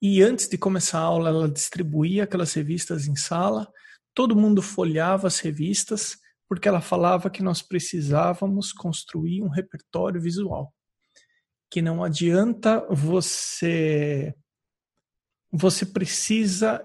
e 0.00 0.22
antes 0.22 0.48
de 0.48 0.56
começar 0.56 0.98
a 1.00 1.02
aula 1.02 1.28
ela 1.30 1.48
distribuía 1.48 2.24
aquelas 2.24 2.52
revistas 2.54 3.06
em 3.06 3.16
sala, 3.16 3.70
todo 4.14 4.36
mundo 4.36 4.62
folhava 4.62 5.26
as 5.26 5.40
revistas 5.40 6.18
porque 6.48 6.66
ela 6.66 6.80
falava 6.80 7.28
que 7.28 7.42
nós 7.42 7.60
precisávamos 7.60 8.72
construir 8.72 9.42
um 9.42 9.48
repertório 9.48 10.20
visual. 10.20 10.72
Que 11.70 11.82
não 11.82 12.02
adianta 12.02 12.86
você 12.90 14.34
você 15.50 15.84
precisa 15.84 16.84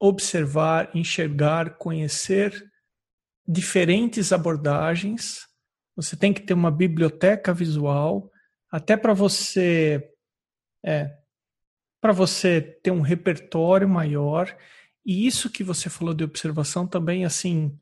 observar, 0.00 0.94
enxergar, 0.94 1.76
conhecer 1.76 2.52
diferentes 3.46 4.32
abordagens. 4.32 5.46
Você 5.96 6.16
tem 6.16 6.32
que 6.32 6.42
ter 6.42 6.54
uma 6.54 6.70
biblioteca 6.70 7.54
visual, 7.54 8.30
até 8.70 8.96
para 8.96 9.14
você 9.14 10.12
é, 10.84 11.16
para 12.06 12.12
você 12.12 12.60
ter 12.60 12.92
um 12.92 13.00
repertório 13.00 13.88
maior. 13.88 14.56
E 15.04 15.26
isso 15.26 15.50
que 15.50 15.64
você 15.64 15.90
falou 15.90 16.14
de 16.14 16.22
observação 16.22 16.86
também 16.86 17.24
assim 17.24 17.76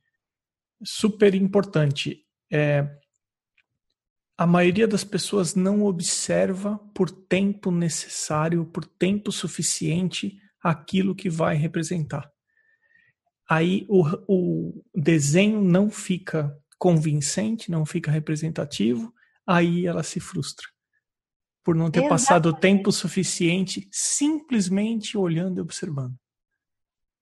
super 0.82 1.34
importante. 1.34 2.24
É, 2.50 2.88
a 4.34 4.46
maioria 4.46 4.88
das 4.88 5.04
pessoas 5.04 5.54
não 5.54 5.82
observa 5.82 6.78
por 6.94 7.10
tempo 7.10 7.70
necessário, 7.70 8.64
por 8.64 8.86
tempo 8.86 9.30
suficiente 9.30 10.38
aquilo 10.58 11.14
que 11.14 11.28
vai 11.28 11.54
representar. 11.54 12.32
Aí 13.46 13.84
o, 13.90 14.06
o 14.26 14.84
desenho 14.94 15.60
não 15.60 15.90
fica 15.90 16.58
convincente, 16.78 17.70
não 17.70 17.84
fica 17.84 18.10
representativo, 18.10 19.12
aí 19.46 19.84
ela 19.84 20.02
se 20.02 20.18
frustra 20.18 20.73
por 21.64 21.74
não 21.74 21.90
ter 21.90 22.00
Exatamente. 22.00 22.10
passado 22.10 22.52
tempo 22.54 22.92
suficiente 22.92 23.88
simplesmente 23.90 25.16
olhando 25.16 25.58
e 25.58 25.62
observando. 25.62 26.14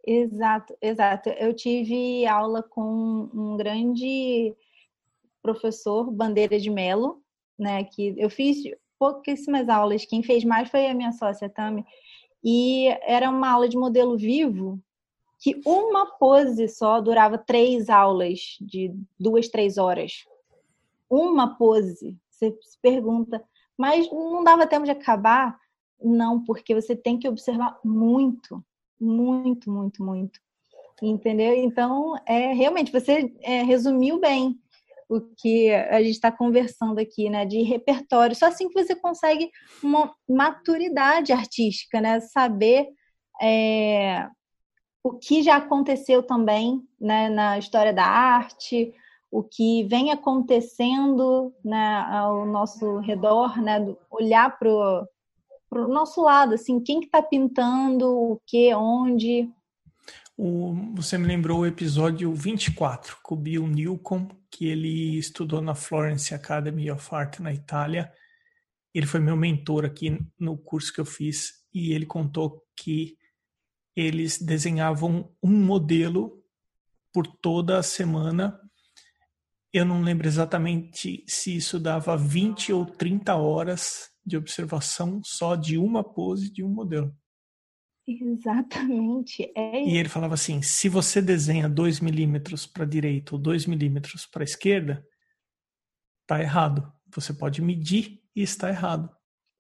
Exato, 0.05 0.77
exato. 0.83 1.29
Eu 1.31 1.55
tive 1.55 2.27
aula 2.27 2.61
com 2.61 3.31
um 3.33 3.57
grande 3.57 4.53
professor, 5.41 6.11
Bandeira 6.11 6.59
de 6.59 6.69
Melo, 6.69 7.23
né? 7.57 7.85
Que 7.85 8.15
eu 8.19 8.29
fiz 8.29 8.59
pouquíssimas 8.99 9.69
aulas. 9.69 10.05
Quem 10.05 10.23
fez 10.23 10.45
mais 10.45 10.69
foi 10.69 10.89
a 10.89 10.95
minha 10.95 11.13
sócia 11.13 11.49
Tami. 11.49 11.85
E 12.43 12.89
era 13.03 13.31
uma 13.31 13.51
aula 13.51 13.69
de 13.69 13.77
modelo 13.77 14.17
vivo 14.19 14.83
que 15.39 15.61
uma 15.65 16.07
pose 16.19 16.69
só 16.69 17.01
durava 17.01 17.39
três 17.39 17.89
aulas 17.89 18.57
de 18.61 18.93
duas, 19.19 19.49
três 19.49 19.79
horas. 19.79 20.25
Uma 21.09 21.57
pose. 21.57 22.17
Você 22.29 22.57
se 22.63 22.79
pergunta, 22.81 23.43
mas 23.83 24.09
não 24.13 24.45
dava 24.45 24.65
tempo 24.65 24.85
de 24.85 24.93
acabar? 24.93 25.59
Não, 26.01 26.45
porque 26.45 26.73
você 26.73 26.95
tem 26.95 27.19
que 27.19 27.29
observar 27.29 27.81
muito, 27.85 28.65
muito, 29.01 29.69
muito, 29.73 30.05
muito. 30.05 30.39
Entendeu? 31.03 31.53
Então, 31.53 32.15
é 32.25 32.53
realmente, 32.53 32.93
você 32.93 33.35
é, 33.41 33.65
resumiu 33.65 34.21
bem 34.21 34.57
o 35.09 35.21
que 35.21 35.73
a 35.73 36.01
gente 36.01 36.13
está 36.13 36.31
conversando 36.31 37.01
aqui, 37.01 37.29
né? 37.29 37.45
De 37.45 37.61
repertório. 37.63 38.37
Só 38.37 38.47
assim 38.47 38.69
que 38.69 38.81
você 38.81 38.95
consegue 38.95 39.51
uma 39.83 40.15
maturidade 40.29 41.33
artística, 41.33 42.01
né? 42.01 42.21
Saber 42.21 42.87
é, 43.43 44.29
o 45.03 45.15
que 45.15 45.43
já 45.43 45.57
aconteceu 45.57 46.23
também 46.23 46.81
né, 47.01 47.29
na 47.29 47.59
história 47.59 47.93
da 47.93 48.05
arte, 48.05 48.95
o 49.33 49.43
que 49.43 49.83
vem 49.85 50.13
acontecendo 50.13 51.55
né, 51.65 52.05
ao 52.11 52.45
nosso 52.45 52.99
redor, 52.99 53.59
né? 53.63 53.79
Olhar 54.11 54.59
para 54.59 54.69
o 55.71 55.89
nosso 55.89 56.21
lado, 56.21 56.53
assim, 56.53 56.79
quem 56.79 57.01
que 57.01 57.07
está 57.07 57.23
pintando, 57.23 58.07
o 58.07 58.39
que, 58.47 58.75
onde. 58.75 59.49
O, 60.37 60.75
você 60.95 61.17
me 61.17 61.27
lembrou 61.27 61.61
o 61.61 61.67
episódio 61.67 62.31
24, 62.35 63.17
com 63.23 63.35
o 63.35 63.39
Bill 63.39 63.67
Newcomb, 63.67 64.29
que 64.51 64.67
ele 64.67 65.17
estudou 65.17 65.63
na 65.63 65.75
Florence 65.75 66.35
Academy 66.35 66.91
of 66.91 67.09
Art 67.15 67.41
na 67.41 67.55
Itália. 67.55 68.13
Ele 68.95 69.07
foi 69.07 69.19
meu 69.19 69.35
mentor 69.35 69.87
aqui 69.87 70.21
no 70.39 70.59
curso 70.59 70.93
que 70.93 71.01
eu 71.01 71.07
fiz 71.07 71.65
e 71.73 71.95
ele 71.95 72.05
contou 72.05 72.63
que 72.77 73.17
eles 73.97 74.39
desenhavam 74.39 75.31
um 75.43 75.51
modelo 75.51 76.45
por 77.15 77.27
toda 77.27 77.79
a 77.79 77.83
semana. 77.83 78.61
Eu 79.73 79.85
não 79.85 80.03
lembro 80.03 80.27
exatamente 80.27 81.25
se 81.27 81.57
isso 81.57 81.81
dava 81.81 82.17
20 82.17 82.73
ou 82.73 82.85
30 82.85 83.35
horas 83.35 84.11
de 84.25 84.37
observação 84.37 85.21
só 85.25 85.57
de 85.57 85.79
uma 85.79 86.05
pose 86.05 86.53
de 86.53 86.63
um 86.63 86.69
modelo. 86.69 87.15
Exatamente. 88.07 89.51
É 89.57 89.85
e 89.85 89.97
ele 89.97 90.09
falava 90.09 90.35
assim: 90.35 90.61
se 90.61 90.89
você 90.89 91.23
desenha 91.23 91.69
2 91.69 92.01
milímetros 92.01 92.67
para 92.67 92.85
a 92.85 92.89
direita 92.89 93.35
ou 93.35 93.41
2 93.41 93.67
milímetros 93.67 94.27
para 94.27 94.43
a 94.43 94.45
esquerda, 94.45 95.07
tá 96.27 96.41
errado. 96.41 96.93
Você 97.15 97.33
pode 97.33 97.63
medir 97.63 98.21
e 98.35 98.43
está 98.43 98.69
errado. 98.69 99.09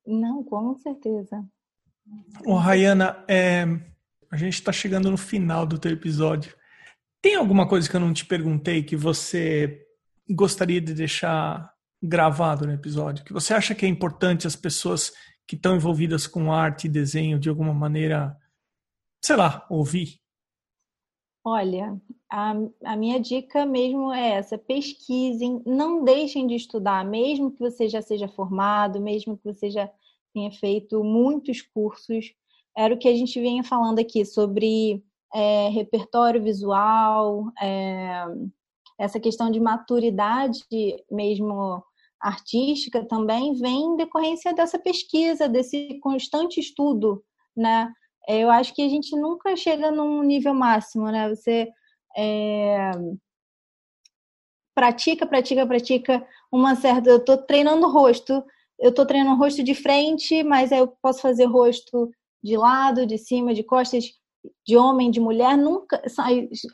Não, 0.07 0.42
com 0.42 0.75
certeza. 0.77 1.44
Ô, 2.44 2.57
Rayana, 2.57 3.25
é, 3.29 3.64
a 4.31 4.37
gente 4.37 4.55
está 4.55 4.72
chegando 4.72 5.11
no 5.11 5.16
final 5.16 5.64
do 5.64 5.79
teu 5.79 5.92
episódio. 5.92 6.55
Tem 7.20 7.37
alguma 7.37 7.68
coisa 7.68 7.88
que 7.88 7.94
eu 7.94 8.01
não 8.01 8.12
te 8.12 8.27
perguntei 8.27 8.83
que 8.83 8.96
você 8.96 9.87
gostaria 10.28 10.80
de 10.80 10.94
deixar 10.94 11.72
gravado 12.02 12.66
no 12.66 12.72
episódio? 12.72 13.24
Que 13.24 13.32
você 13.32 13.54
acha 13.54 13.74
que 13.74 13.87
é 13.87 13.88
importante 13.88 14.46
as 14.46 14.56
pessoas 14.56 15.12
que 15.46 15.56
estão 15.56 15.76
envolvidas 15.76 16.26
com 16.26 16.52
arte 16.52 16.87
e 16.87 16.90
desenho 16.90 17.38
de 17.38 17.48
alguma 17.48 17.74
maneira, 17.74 18.37
sei 19.22 19.37
lá, 19.37 19.66
ouvir? 19.68 20.20
Olha, 21.44 22.00
a, 22.30 22.54
a 22.85 22.96
minha 22.96 23.18
dica 23.18 23.66
mesmo 23.66 24.12
é 24.12 24.30
essa: 24.30 24.56
pesquisem, 24.56 25.61
não 25.66 26.04
deixem 26.04 26.46
de 26.46 26.54
estudar, 26.54 27.04
mesmo 27.04 27.50
que 27.50 27.58
você 27.58 27.88
já 27.88 28.00
seja 28.00 28.28
formado, 28.28 29.00
mesmo 29.00 29.37
que 29.37 29.44
você 29.44 29.70
já 29.70 29.90
tenha 30.32 30.50
feito 30.52 31.02
muitos 31.02 31.61
cursos. 31.61 32.32
Era 32.76 32.94
o 32.94 32.98
que 32.98 33.08
a 33.08 33.14
gente 33.14 33.38
vinha 33.40 33.62
falando 33.62 33.98
aqui 33.98 34.24
sobre 34.24 35.04
é, 35.35 35.68
repertório 35.68 36.42
visual, 36.42 37.52
é, 37.61 38.24
essa 38.98 39.18
questão 39.20 39.50
de 39.50 39.61
maturidade 39.61 40.64
mesmo 41.11 41.83
artística 42.20 43.05
também 43.05 43.55
vem 43.55 43.83
em 43.83 43.96
decorrência 43.96 44.55
dessa 44.55 44.78
pesquisa, 44.78 45.48
desse 45.48 45.98
constante 46.00 46.61
estudo, 46.61 47.22
né? 47.57 47.92
Eu 48.28 48.50
acho 48.50 48.72
que 48.74 48.83
a 48.83 48.88
gente 48.88 49.16
nunca 49.16 49.57
chega 49.57 49.90
num 49.90 50.22
nível 50.22 50.55
máximo, 50.55 51.07
né? 51.11 51.28
Você 51.28 51.68
é, 52.16 52.92
pratica, 54.74 55.26
pratica, 55.26 55.66
pratica 55.66 56.26
uma 56.50 56.76
certa. 56.76 57.11
Eu 57.11 57.18
estou 57.18 57.37
treinando 57.37 57.88
rosto, 57.88 58.44
eu 58.78 58.90
estou 58.90 59.05
treinando 59.05 59.38
rosto 59.38 59.62
de 59.62 59.74
frente, 59.74 60.42
mas 60.44 60.72
aí 60.72 60.78
eu 60.78 60.88
posso 61.02 61.20
fazer 61.20 61.46
rosto 61.46 62.11
de 62.42 62.57
lado, 62.57 63.07
de 63.07 63.18
cima, 63.18 63.55
de 63.55 63.62
costas 63.62 64.05
de 64.66 64.76
homem, 64.76 65.11
de 65.11 65.20
mulher, 65.20 65.57
nunca 65.57 66.02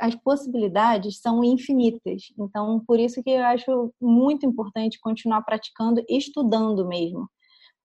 as 0.01 0.15
possibilidades 0.17 1.21
são 1.21 1.45
infinitas. 1.45 2.33
Então, 2.39 2.83
por 2.87 2.99
isso 2.99 3.23
que 3.23 3.31
eu 3.31 3.45
acho 3.45 3.93
muito 4.01 4.47
importante 4.47 5.01
continuar 5.01 5.43
praticando, 5.43 6.03
estudando 6.09 6.87
mesmo. 6.87 7.29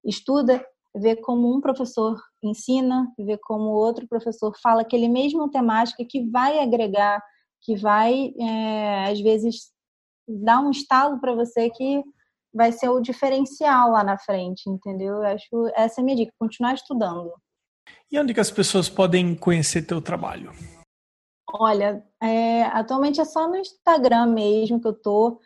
Estuda, 0.05 0.63
vê 0.95 1.15
como 1.15 1.53
um 1.53 1.59
professor 1.59 2.17
ensina, 2.41 3.11
vê 3.17 3.37
como 3.37 3.71
outro 3.71 4.07
professor 4.07 4.53
fala 4.61 4.81
aquele 4.81 5.07
mesmo 5.07 5.49
temática 5.49 6.05
que 6.07 6.29
vai 6.29 6.59
agregar, 6.59 7.21
que 7.61 7.75
vai 7.75 8.33
é, 8.39 9.11
às 9.11 9.19
vezes 9.19 9.71
dar 10.27 10.59
um 10.61 10.71
estalo 10.71 11.19
para 11.19 11.33
você 11.33 11.69
que 11.69 12.03
vai 12.53 12.71
ser 12.71 12.89
o 12.89 13.01
diferencial 13.01 13.91
lá 13.91 14.03
na 14.03 14.17
frente, 14.17 14.69
entendeu? 14.69 15.15
Eu 15.15 15.23
acho 15.23 15.47
essa 15.75 15.99
é 15.99 16.01
a 16.01 16.05
minha 16.05 16.17
dica, 16.17 16.33
continuar 16.37 16.75
estudando. 16.75 17.31
E 18.11 18.19
onde 18.19 18.33
que 18.33 18.39
as 18.39 18.51
pessoas 18.51 18.89
podem 18.89 19.35
conhecer 19.35 19.81
teu 19.83 20.01
trabalho? 20.01 20.51
Olha, 21.51 22.03
é, 22.21 22.63
atualmente 22.63 23.21
é 23.21 23.25
só 23.25 23.47
no 23.47 23.55
Instagram 23.55 24.27
mesmo 24.27 24.79
que 24.79 24.87
eu 24.87 24.93
tô 24.93 25.39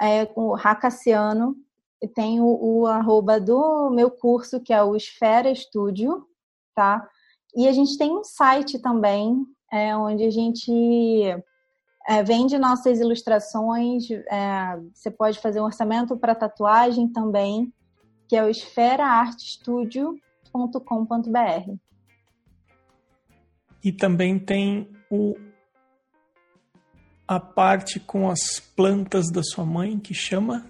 é, 0.00 0.24
com 0.26 0.48
o 0.48 0.54
Racassiano. 0.54 1.56
E 2.02 2.08
tenho 2.08 2.44
o, 2.44 2.80
o 2.80 2.86
arroba 2.86 3.38
do 3.38 3.90
meu 3.90 4.10
curso, 4.10 4.60
que 4.60 4.72
é 4.72 4.82
o 4.82 4.96
Esfera 4.96 5.50
Estúdio, 5.50 6.26
tá? 6.74 7.06
E 7.54 7.68
a 7.68 7.72
gente 7.72 7.98
tem 7.98 8.10
um 8.10 8.24
site 8.24 8.78
também, 8.78 9.44
é, 9.70 9.94
onde 9.94 10.24
a 10.24 10.30
gente 10.30 10.72
é, 12.08 12.22
vende 12.22 12.58
nossas 12.58 13.00
ilustrações. 13.00 14.10
É, 14.10 14.78
você 14.94 15.10
pode 15.10 15.38
fazer 15.40 15.60
um 15.60 15.64
orçamento 15.64 16.16
para 16.16 16.34
tatuagem 16.34 17.08
também, 17.08 17.72
que 18.28 18.36
é 18.36 18.42
o 18.42 18.48
esferaartstudio.com.br. 20.50 21.74
E 23.82 23.92
também 23.92 24.38
tem 24.38 24.90
o 25.10 25.34
a 27.26 27.38
parte 27.38 28.00
com 28.00 28.28
as 28.28 28.58
plantas 28.58 29.30
da 29.30 29.42
sua 29.42 29.64
mãe 29.64 29.98
que 29.98 30.12
chama 30.12 30.66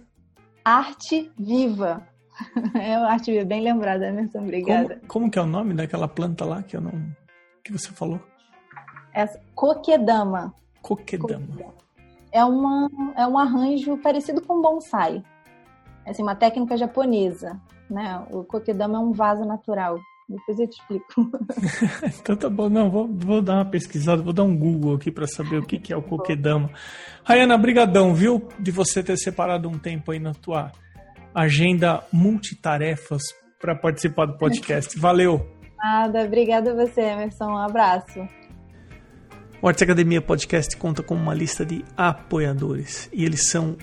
Arte 0.64 1.30
Viva. 1.38 2.06
É 2.74 2.96
uma 2.96 3.10
arte 3.10 3.30
viva, 3.32 3.44
bem 3.44 3.60
lembrada, 3.60 4.06
Emerson, 4.06 4.38
obrigada. 4.38 4.96
Como, 5.00 5.08
como, 5.08 5.30
que 5.30 5.38
é 5.38 5.42
o 5.42 5.46
nome 5.46 5.74
daquela 5.74 6.08
planta 6.08 6.42
lá 6.42 6.62
que 6.62 6.74
eu 6.74 6.80
não 6.80 7.14
que 7.62 7.70
você 7.70 7.90
falou? 7.92 8.18
É 9.12 9.26
coquedama. 9.54 10.54
Coquedama. 10.80 11.74
É 12.32 12.42
uma 12.42 12.88
é 13.14 13.26
um 13.26 13.38
arranjo 13.38 13.98
parecido 13.98 14.40
com 14.40 14.62
bonsai. 14.62 15.22
É 16.06 16.10
assim, 16.10 16.22
uma 16.22 16.34
técnica 16.34 16.78
japonesa, 16.78 17.60
né? 17.92 18.24
O 18.30 18.44
coquedama 18.44 18.96
é 18.96 19.00
um 19.00 19.12
vaso 19.12 19.44
natural. 19.44 19.98
Depois 20.28 20.60
eu 20.60 20.68
te 20.68 20.80
explico. 20.80 21.28
então 22.20 22.36
tá 22.36 22.48
bom, 22.48 22.68
não, 22.68 22.88
vou, 22.88 23.08
vou 23.08 23.42
dar 23.42 23.54
uma 23.54 23.64
pesquisada, 23.64 24.22
vou 24.22 24.32
dar 24.32 24.44
um 24.44 24.56
Google 24.56 24.94
aqui 24.94 25.10
para 25.10 25.26
saber 25.26 25.58
o 25.58 25.66
que, 25.66 25.78
que 25.78 25.92
é 25.92 25.96
o 25.96 26.02
Coquedama. 26.02 26.70
Rayana, 27.24 27.58
brigadão, 27.58 28.14
viu, 28.14 28.46
de 28.58 28.70
você 28.70 29.02
ter 29.02 29.16
separado 29.16 29.68
um 29.68 29.76
tempo 29.76 30.12
aí 30.12 30.20
na 30.20 30.32
tua 30.32 30.70
agenda 31.34 32.04
multitarefas 32.12 33.22
para 33.60 33.74
participar 33.74 34.26
do 34.26 34.38
podcast. 34.38 34.96
Valeu! 34.98 35.44
Nada, 35.76 36.22
obrigada 36.22 36.70
a 36.70 36.74
você, 36.74 37.00
Emerson, 37.00 37.46
um 37.46 37.56
abraço. 37.56 38.20
O 39.60 39.68
Arte 39.68 39.84
Academia 39.84 40.22
Podcast 40.22 40.76
conta 40.76 41.02
com 41.02 41.14
uma 41.14 41.34
lista 41.34 41.66
de 41.66 41.84
apoiadores 41.96 43.10
e 43.12 43.24
eles 43.24 43.48
são 43.48 43.76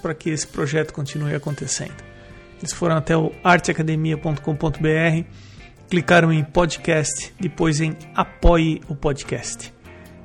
para 0.00 0.14
que 0.14 0.30
esse 0.30 0.46
projeto 0.46 0.92
continue 0.92 1.34
acontecendo. 1.34 2.02
Eles 2.58 2.72
foram 2.72 2.96
até 2.96 3.16
o 3.16 3.32
arteacademia.com.br, 3.42 5.24
clicaram 5.88 6.32
em 6.32 6.44
podcast, 6.44 7.32
depois 7.40 7.80
em 7.80 7.96
apoie 8.14 8.80
o 8.88 8.94
podcast. 8.94 9.72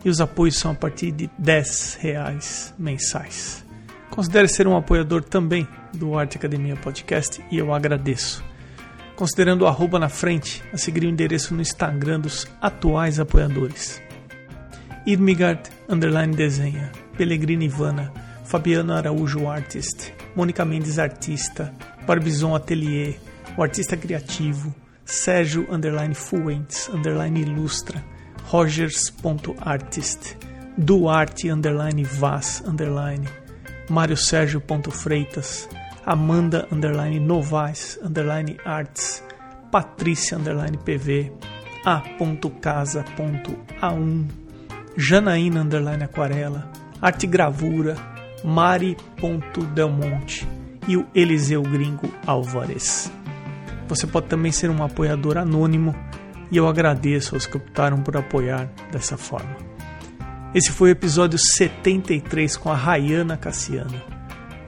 E 0.04 0.10
os 0.10 0.20
apoios 0.20 0.58
são 0.58 0.72
a 0.72 0.76
partir 0.76 1.12
de 1.12 1.30
10 1.38 1.98
reais 2.02 2.74
mensais. 2.78 3.66
Considere 4.10 4.48
ser 4.48 4.68
um 4.68 4.76
apoiador 4.76 5.24
também 5.24 5.68
do 5.94 6.18
Arte 6.18 6.38
Academia 6.38 6.76
Podcast 6.76 7.44
e 7.52 7.58
eu 7.58 7.74
agradeço. 7.74 8.44
Considerando 9.16 9.62
o 9.62 9.68
arroba 9.68 9.98
na 9.98 10.10
frente, 10.10 10.62
a 10.74 10.78
seguir 10.78 11.06
o 11.06 11.10
endereço 11.10 11.56
no 11.56 11.62
Instagram 11.62 12.20
dos 12.20 12.48
atuais 12.62 13.20
apoiadores. 13.20 14.02
Irmigard, 15.06 15.62
underline 15.88 16.36
desenha, 16.36 16.92
Pellegrini 17.18 17.66
Ivana, 17.66 18.12
Fabiano 18.46 18.94
Araújo 18.94 19.50
Artist, 19.50 20.14
Mônica 20.36 20.64
Mendes 20.64 21.00
Artista, 21.00 21.74
Barbizon 22.06 22.56
Atelier, 22.56 23.20
o 23.58 23.64
artista 23.64 23.98
criativo, 23.98 24.74
Sérgio 25.04 25.68
underline 25.70 26.14
Fuentes, 26.14 26.88
underline 26.90 27.42
Ilustra, 27.42 28.04
Rogers.artist, 28.52 30.38
Duarte 30.78 31.50
underline 31.50 32.04
Vaz 32.04 32.64
underline, 32.66 33.28
Mário 33.90 34.16
Sérgio 34.16 34.62
Freitas, 34.92 35.68
Amanda 36.06 36.68
underline 36.72 37.20
Novaes 37.20 38.00
underline 38.04 38.58
Arts, 38.64 39.24
Patrícia 39.72 40.38
underline 40.38 40.78
PV, 40.78 41.32
A.casa.a1, 41.84 43.06
Janaína 44.98 45.62
underline 45.62 46.04
Aquarela, 46.04 46.72
Arte 47.02 47.28
Gravura, 47.28 48.15
Mari.delmonte 48.46 50.48
e 50.88 50.96
o 50.96 51.06
Eliseu 51.14 51.62
Gringo 51.64 52.10
Álvares. 52.26 53.12
Você 53.88 54.08
pode 54.08 54.28
também 54.28 54.52
ser 54.52 54.70
um 54.70 54.84
apoiador 54.84 55.38
anônimo 55.38 55.96
e 56.52 56.58
eu 56.58 56.68
agradeço 56.68 57.36
aos 57.36 57.46
que 57.46 57.58
optaram 57.58 58.02
por 58.02 58.16
apoiar 58.16 58.70
dessa 58.92 59.18
forma. 59.18 59.58
Esse 60.54 60.72
foi 60.72 60.90
o 60.90 60.92
episódio 60.92 61.38
73 61.38 62.56
com 62.56 62.72
a 62.72 62.76
Rayana 62.76 63.36
Cassiano. 63.36 64.02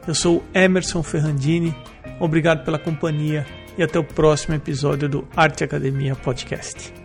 Eu 0.08 0.16
sou 0.16 0.44
Emerson 0.54 1.04
Ferrandini, 1.04 1.76
obrigado 2.20 2.66
pela 2.66 2.80
companhia 2.80 3.46
e 3.78 3.84
até 3.84 4.00
o 4.00 4.04
próximo 4.04 4.56
episódio 4.56 5.08
do 5.08 5.28
Arte 5.36 5.63
Academia 5.63 6.16
Podcast. 6.16 6.96